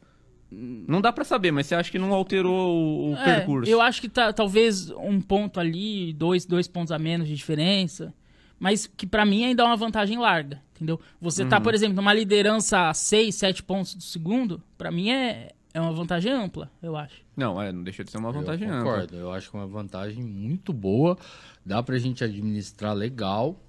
Não 0.87 1.01
dá 1.01 1.11
pra 1.11 1.23
saber, 1.25 1.51
mas 1.51 1.67
você 1.67 1.75
acha 1.75 1.91
que 1.91 1.99
não 1.99 2.13
alterou 2.13 2.53
o, 2.75 3.11
o 3.11 3.15
É, 3.17 3.23
percurso? 3.35 3.69
Eu 3.71 3.81
acho 3.81 3.99
que 4.01 4.07
tá, 4.09 4.31
talvez 4.31 4.89
um 4.91 5.19
ponto 5.19 5.59
ali, 5.59 6.13
dois, 6.13 6.45
dois 6.45 6.67
pontos 6.67 6.91
a 6.91 6.99
menos 6.99 7.27
de 7.27 7.35
diferença. 7.35 8.13
Mas 8.57 8.87
que 8.87 9.05
pra 9.05 9.25
mim 9.25 9.43
ainda 9.43 9.63
é 9.63 9.65
uma 9.65 9.75
vantagem 9.75 10.17
larga, 10.17 10.61
entendeu? 10.75 10.99
Você 11.19 11.43
Uhum. 11.43 11.49
tá, 11.49 11.59
por 11.59 11.73
exemplo, 11.73 11.95
numa 11.95 12.13
liderança 12.13 12.87
a 12.89 12.93
6, 12.93 13.35
7 13.35 13.61
pontos 13.63 13.93
do 13.95 14.01
segundo, 14.03 14.63
pra 14.77 14.89
mim 14.89 15.09
é, 15.09 15.49
é 15.73 15.81
uma 15.81 15.91
vantagem 15.91 16.31
ampla, 16.31 16.71
eu 16.81 16.95
acho. 16.95 17.21
Não, 17.35 17.61
é, 17.61 17.73
não 17.73 17.83
deixa 17.83 18.01
de 18.05 18.11
ser 18.11 18.17
uma 18.17 18.31
vantagem 18.31 18.65
eu 18.69 18.73
ampla. 18.73 18.91
concordo. 18.93 19.17
Eu 19.17 19.31
acho 19.33 19.51
que 19.51 19.57
é 19.57 19.59
uma 19.59 19.67
vantagem 19.67 20.23
muito 20.23 20.71
boa. 20.71 21.17
Dá 21.65 21.83
pra 21.83 21.97
gente 21.97 22.23
administrar 22.23 22.93
legal 22.95 23.59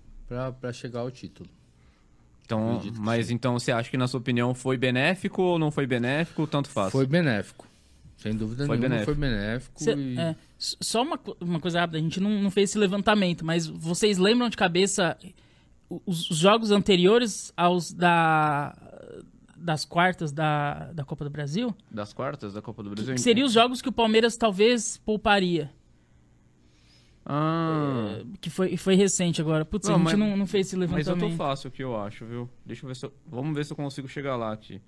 pra 0.60 0.72
chegar 0.72 1.00
ao 1.00 1.10
título. 1.10 1.48
Então, 2.46 2.78
que 2.80 2.92
mas 2.92 3.28
então 3.30 3.54
você 3.58 3.72
acha 3.72 3.90
que, 3.90 3.96
na 3.96 4.06
sua 4.06 4.20
opinião, 4.20 4.54
foi 4.54 4.76
benéfico 4.78 5.42
ou 5.42 5.58
não 5.58 5.70
foi 5.70 5.84
benéfico? 5.86 6.46
Tanto 6.46 6.68
faz. 6.70 6.92
Foi 6.92 7.04
benéfico. 7.06 7.66
Sem 8.16 8.34
dúvida 8.34 8.64
Foi 8.66 8.76
nenhuma, 8.78 8.88
benéfico. 8.96 9.04
foi 9.04 9.28
benéfico. 9.28 9.82
Cê- 9.82 9.94
e- 9.94 10.18
é, 10.18 10.34
só 10.58 11.02
uma, 11.02 11.20
uma 11.40 11.60
coisa 11.60 11.80
rápida, 11.80 11.98
a 11.98 12.00
gente 12.00 12.18
não, 12.18 12.30
não 12.42 12.50
fez 12.50 12.70
esse 12.70 12.78
levantamento, 12.78 13.44
mas 13.44 13.66
vocês 13.66 14.16
lembram 14.16 14.48
de 14.48 14.56
cabeça 14.56 15.18
os, 16.06 16.30
os 16.30 16.38
jogos 16.38 16.70
anteriores 16.70 17.52
aos 17.56 17.92
da, 17.92 18.74
das 19.56 19.84
quartas 19.84 20.32
da, 20.32 20.92
da 20.92 21.04
Copa 21.04 21.24
do 21.24 21.30
Brasil? 21.30 21.74
Das 21.90 22.12
quartas 22.12 22.54
da 22.54 22.62
Copa 22.62 22.82
do 22.82 22.90
Brasil? 22.90 23.14
Que 23.14 23.20
seriam 23.20 23.46
os 23.46 23.52
jogos 23.52 23.82
que 23.82 23.88
o 23.88 23.92
Palmeiras 23.92 24.36
talvez 24.36 24.96
pouparia. 25.04 25.70
Ah, 27.28 28.20
Que 28.40 28.48
foi, 28.48 28.76
foi 28.76 28.94
recente 28.94 29.40
agora. 29.40 29.64
Putz, 29.64 29.88
Não, 29.88 29.96
a 29.96 29.98
gente 29.98 30.16
mas- 30.16 30.18
não, 30.18 30.36
não 30.36 30.46
fez 30.46 30.68
esse 30.68 30.76
mas 30.76 30.88
eu 30.90 30.96
levantamento. 30.96 31.30
tô 31.32 31.36
fácil 31.36 31.68
aqui, 31.68 31.82
eu 31.82 32.00
acho, 32.00 32.24
viu? 32.24 32.48
Deixa 32.64 32.84
eu 32.84 32.88
ver 32.88 32.94
se 32.94 33.06
eu... 33.06 33.12
Vamos 33.26 33.52
ver 33.54 33.64
se 33.64 33.72
eu 33.72 33.76
consigo 33.76 34.06
chegar 34.06 34.36
lá 34.36 34.52
aqui. 34.52 34.80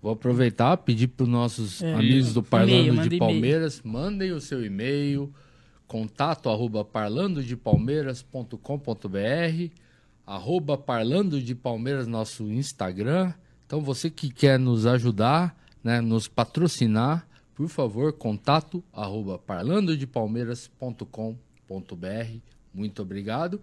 Vou 0.00 0.12
aproveitar, 0.12 0.76
pedir 0.78 1.08
para 1.08 1.24
os 1.24 1.28
nossos 1.28 1.82
É. 1.82 1.92
amigos 1.92 2.32
do 2.32 2.42
Parlando 2.42 3.06
de. 3.08 3.18
Palmeiras, 3.18 3.82
mandem 3.84 4.30
o 4.32 4.40
seu 4.40 4.64
e-mail, 4.64 5.30
contato 5.88 6.48
arroba 6.48 6.84
parlandodepalmeiras.com.br, 6.84 9.72
arroba 10.26 10.78
Parlando 10.78 11.42
de 11.42 11.54
Palmeiras, 11.54 12.06
nosso 12.06 12.44
Instagram. 12.50 13.32
Então, 13.66 13.80
você 13.80 14.08
que 14.08 14.30
quer 14.30 14.58
nos 14.58 14.86
ajudar, 14.86 15.56
né, 15.82 16.00
nos 16.00 16.28
patrocinar, 16.28 17.26
por 17.58 17.68
favor, 17.68 18.12
contato 18.12 18.84
arroba 18.92 19.36
parlandodepalmeiras.com.br. 19.36 22.36
Muito 22.72 23.02
obrigado. 23.02 23.60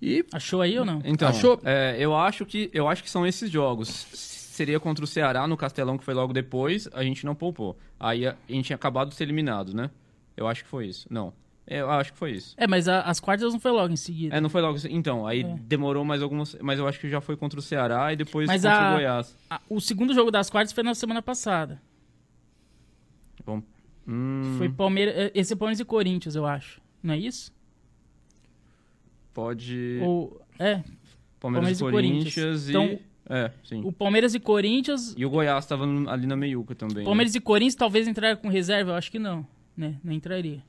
E 0.00 0.24
Achou 0.32 0.62
aí 0.62 0.78
ou 0.78 0.84
não? 0.86 1.02
Então, 1.04 1.28
Achou? 1.28 1.60
é, 1.62 1.96
eu, 1.98 2.16
acho 2.16 2.46
que, 2.46 2.70
eu 2.72 2.88
acho 2.88 3.02
que 3.02 3.10
são 3.10 3.26
esses 3.26 3.50
jogos. 3.50 3.88
Seria 3.88 4.80
contra 4.80 5.04
o 5.04 5.06
Ceará 5.06 5.46
no 5.46 5.58
Castelão, 5.58 5.98
que 5.98 6.04
foi 6.04 6.14
logo 6.14 6.32
depois, 6.32 6.88
a 6.94 7.02
gente 7.02 7.26
não 7.26 7.34
poupou. 7.34 7.76
Aí 8.00 8.26
a, 8.26 8.30
a 8.48 8.52
gente 8.52 8.64
tinha 8.66 8.76
acabado 8.76 9.10
de 9.10 9.14
ser 9.14 9.24
eliminado, 9.24 9.74
né? 9.74 9.90
Eu 10.34 10.48
acho 10.48 10.64
que 10.64 10.70
foi 10.70 10.86
isso. 10.86 11.06
Não. 11.10 11.34
Eu 11.66 11.90
acho 11.90 12.12
que 12.14 12.18
foi 12.18 12.30
isso. 12.32 12.54
É, 12.56 12.66
mas 12.66 12.88
a- 12.88 13.02
as 13.02 13.20
quartas 13.20 13.52
não 13.52 13.60
foi 13.60 13.72
logo 13.72 13.92
em 13.92 13.96
seguida. 13.96 14.34
É, 14.36 14.40
não 14.40 14.48
foi 14.48 14.62
logo. 14.62 14.78
Então, 14.88 15.26
aí 15.26 15.42
É. 15.42 15.56
demorou 15.60 16.02
mais 16.04 16.22
algumas. 16.22 16.56
Mas 16.62 16.78
eu 16.78 16.86
acho 16.88 16.98
que 17.00 17.10
já 17.10 17.20
foi 17.20 17.36
contra 17.36 17.58
o 17.58 17.62
Ceará 17.62 18.10
e 18.12 18.16
depois 18.16 18.46
Mas 18.46 18.62
contra 18.62 18.78
a- 18.78 18.90
o 18.90 18.94
Goiás. 18.94 19.36
Ah, 19.50 19.60
o 19.68 19.80
segundo 19.80 20.14
jogo 20.14 20.30
das 20.30 20.48
quartas 20.48 20.72
foi 20.72 20.82
na 20.84 20.94
semana 20.94 21.20
passada. 21.20 21.82
Bom, 23.46 23.62
hum, 24.06 24.56
Foi 24.58 24.68
Palmeiras. 24.68 25.14
eh, 25.16 25.32
Esse 25.34 25.52
é 25.52 25.56
Palmeiras 25.56 25.80
e 25.80 25.84
Corinthians, 25.84 26.34
eu 26.34 26.44
acho. 26.44 26.80
Não 27.02 27.14
é 27.14 27.18
isso? 27.18 27.54
pode. 29.32 29.98
Ou, 30.02 30.40
é, 30.58 30.82
Palmeiras, 31.38 31.78
Palmeiras 31.78 31.80
e 31.80 31.84
Corinthians, 31.84 32.66
e. 32.68 32.70
Então, 32.70 32.98
é, 33.28 33.50
sim. 33.62 33.82
o 33.84 33.92
Palmeiras 33.92 34.34
e 34.34 34.40
Corinthians. 34.40 35.14
E 35.16 35.24
o 35.26 35.30
Goiás 35.30 35.66
tava 35.66 35.86
no- 35.86 36.08
ali 36.08 36.26
na 36.26 36.36
meiuca 36.36 36.74
também. 36.74 36.98
né? 36.98 37.04
Palmeiras 37.04 37.34
e 37.34 37.40
Corinthians 37.40 37.74
talvez 37.74 38.08
entraram 38.08 38.36
com 38.38 38.48
reserva, 38.48 38.92
eu 38.92 38.94
acho 38.94 39.10
que 39.10 39.18
não. 39.18 39.46
Né? 39.76 39.96
Não 40.02 40.12
entraria. 40.12 40.62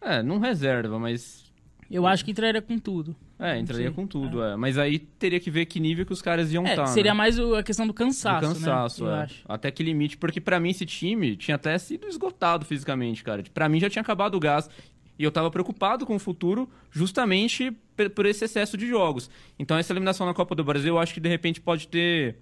É, 0.00 0.22
não 0.22 0.38
reserva, 0.38 0.98
mas. 0.98 1.51
Eu 1.92 2.06
acho 2.06 2.24
que 2.24 2.30
entraria 2.30 2.62
com 2.62 2.78
tudo. 2.78 3.14
É, 3.38 3.58
entraria 3.58 3.90
com 3.90 4.06
tudo, 4.06 4.42
é. 4.42 4.56
Mas 4.56 4.78
aí 4.78 4.98
teria 4.98 5.38
que 5.38 5.50
ver 5.50 5.66
que 5.66 5.78
nível 5.78 6.06
que 6.06 6.12
os 6.12 6.22
caras 6.22 6.50
iam 6.52 6.66
É, 6.66 6.70
estar. 6.70 6.86
seria 6.86 7.12
né? 7.12 7.18
mais 7.18 7.38
a 7.38 7.62
questão 7.62 7.86
do 7.86 7.92
Do 7.92 7.94
cansaço, 7.94 8.48
cansaço, 8.54 9.04
né? 9.04 9.26
É. 9.30 9.34
Até 9.46 9.70
que 9.70 9.82
limite, 9.82 10.16
porque 10.16 10.40
pra 10.40 10.58
mim 10.58 10.70
esse 10.70 10.86
time 10.86 11.36
tinha 11.36 11.56
até 11.56 11.76
sido 11.76 12.08
esgotado 12.08 12.64
fisicamente, 12.64 13.22
cara. 13.22 13.42
Pra 13.52 13.68
mim 13.68 13.78
já 13.78 13.90
tinha 13.90 14.00
acabado 14.02 14.34
o 14.36 14.40
gás. 14.40 14.70
E 15.18 15.24
eu 15.24 15.30
tava 15.30 15.50
preocupado 15.50 16.06
com 16.06 16.16
o 16.16 16.18
futuro 16.18 16.68
justamente 16.90 17.70
por 18.14 18.24
esse 18.26 18.44
excesso 18.44 18.76
de 18.76 18.86
jogos. 18.88 19.28
Então 19.58 19.76
essa 19.76 19.92
eliminação 19.92 20.26
na 20.26 20.32
Copa 20.32 20.54
do 20.54 20.64
Brasil 20.64 20.94
eu 20.94 20.98
acho 20.98 21.12
que 21.12 21.20
de 21.20 21.28
repente 21.28 21.60
pode 21.60 21.86
ter 21.88 22.36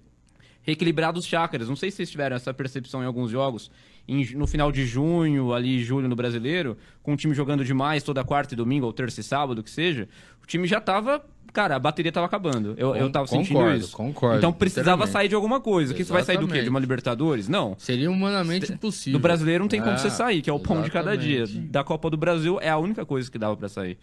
reequilibrado 0.63 1.19
os 1.19 1.25
chakras. 1.25 1.67
Não 1.67 1.75
sei 1.75 1.89
se 1.91 1.97
vocês 1.97 2.11
tiveram 2.11 2.35
essa 2.35 2.53
percepção 2.53 3.01
em 3.01 3.05
alguns 3.05 3.31
jogos. 3.31 3.71
Em 4.07 4.25
no 4.35 4.47
final 4.47 4.71
de 4.71 4.85
junho, 4.85 5.53
ali 5.53 5.83
julho 5.83 6.07
no 6.07 6.15
Brasileiro, 6.15 6.75
com 7.03 7.13
o 7.13 7.15
time 7.17 7.33
jogando 7.35 7.63
demais 7.63 8.01
toda 8.03 8.23
quarta 8.23 8.53
e 8.53 8.57
domingo, 8.57 8.85
ou 8.85 8.91
terça 8.93 9.21
e 9.21 9.23
sábado, 9.23 9.61
que 9.63 9.69
seja, 9.69 10.09
o 10.43 10.47
time 10.47 10.67
já 10.67 10.81
tava. 10.81 11.23
Cara, 11.53 11.75
a 11.75 11.79
bateria 11.79 12.11
tava 12.13 12.25
acabando. 12.25 12.73
Eu, 12.77 12.95
eu 12.95 13.11
tava 13.11 13.27
sentindo 13.27 13.57
concordo, 13.57 13.77
isso. 13.77 13.95
concordo, 13.95 14.37
Então 14.37 14.53
precisava 14.53 15.05
sair 15.05 15.27
de 15.27 15.35
alguma 15.35 15.59
coisa. 15.59 15.93
Que 15.93 16.03
você 16.03 16.13
vai 16.13 16.23
sair 16.23 16.35
do 16.37 16.39
quê? 16.41 16.43
Exatamente. 16.45 16.63
De 16.63 16.69
uma 16.69 16.79
Libertadores? 16.79 17.47
Não. 17.49 17.75
seria 17.77 18.09
humanamente 18.09 18.71
impossível. 18.71 19.19
Do 19.19 19.21
brasileiro 19.21 19.63
não 19.63 19.67
tem 19.69 19.81
como 19.81 19.91
É, 19.93 19.97
você 19.97 20.09
sair, 20.09 20.41
que 20.41 20.49
é 20.49 20.53
o 20.53 20.59
pão 20.59 20.81
de 20.81 20.89
cada 20.89 21.15
dia. 21.17 21.41
exatamente. 21.41 21.69
Da 21.69 21.83
Copa 21.83 22.09
do 22.09 22.15
Brasil 22.15 22.57
é 22.61 22.69
a 22.69 22.77
única 22.77 23.05
coisa 23.05 23.29
que 23.29 23.37
dava 23.37 23.57
pra 23.57 23.67
sair. 23.67 23.97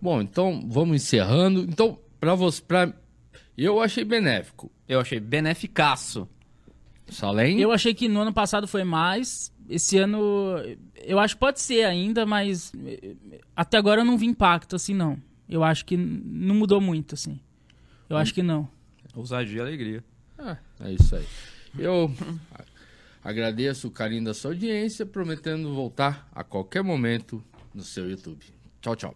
Bom, 0.00 0.22
então 0.22 0.64
vamos 0.68 0.94
encerrando. 0.96 1.62
Então, 1.68 1.98
para 2.20 2.34
você, 2.36 2.62
para 2.62 2.92
eu 3.56 3.80
achei 3.80 4.04
benéfico. 4.04 4.70
Eu 4.88 5.00
achei 5.00 5.20
beneficaço. 5.20 6.28
Salém, 7.08 7.60
Eu 7.60 7.70
achei 7.70 7.94
que 7.94 8.08
no 8.08 8.20
ano 8.20 8.32
passado 8.32 8.66
foi 8.66 8.82
mais. 8.82 9.52
Esse 9.68 9.96
ano, 9.96 10.56
eu 10.96 11.18
acho 11.20 11.34
que 11.34 11.40
pode 11.40 11.60
ser 11.60 11.84
ainda, 11.84 12.26
mas 12.26 12.72
eh, 12.84 13.14
até 13.54 13.76
agora 13.78 14.00
eu 14.00 14.04
não 14.04 14.18
vi 14.18 14.26
impacto 14.26 14.74
assim, 14.74 14.92
não. 14.92 15.16
Eu 15.48 15.62
acho 15.62 15.84
que 15.84 15.96
não 15.96 16.54
mudou 16.56 16.80
muito, 16.80 17.14
assim. 17.14 17.38
Eu 18.08 18.16
acho 18.16 18.34
que 18.34 18.42
não. 18.42 18.68
Ousadia 19.14 19.58
e 19.58 19.60
alegria. 19.60 20.04
Ah, 20.36 20.56
é 20.80 20.92
isso 20.92 21.14
aí. 21.14 21.26
Eu 21.78 22.12
agradeço 23.22 23.86
o 23.86 23.90
carinho 23.90 24.24
da 24.24 24.34
sua 24.34 24.50
audiência, 24.50 25.06
prometendo 25.06 25.72
voltar 25.74 26.28
a 26.34 26.42
qualquer 26.42 26.82
momento 26.82 27.42
no 27.72 27.82
seu 27.82 28.10
YouTube. 28.10 28.44
Tchau, 28.80 28.96
tchau. 28.96 29.14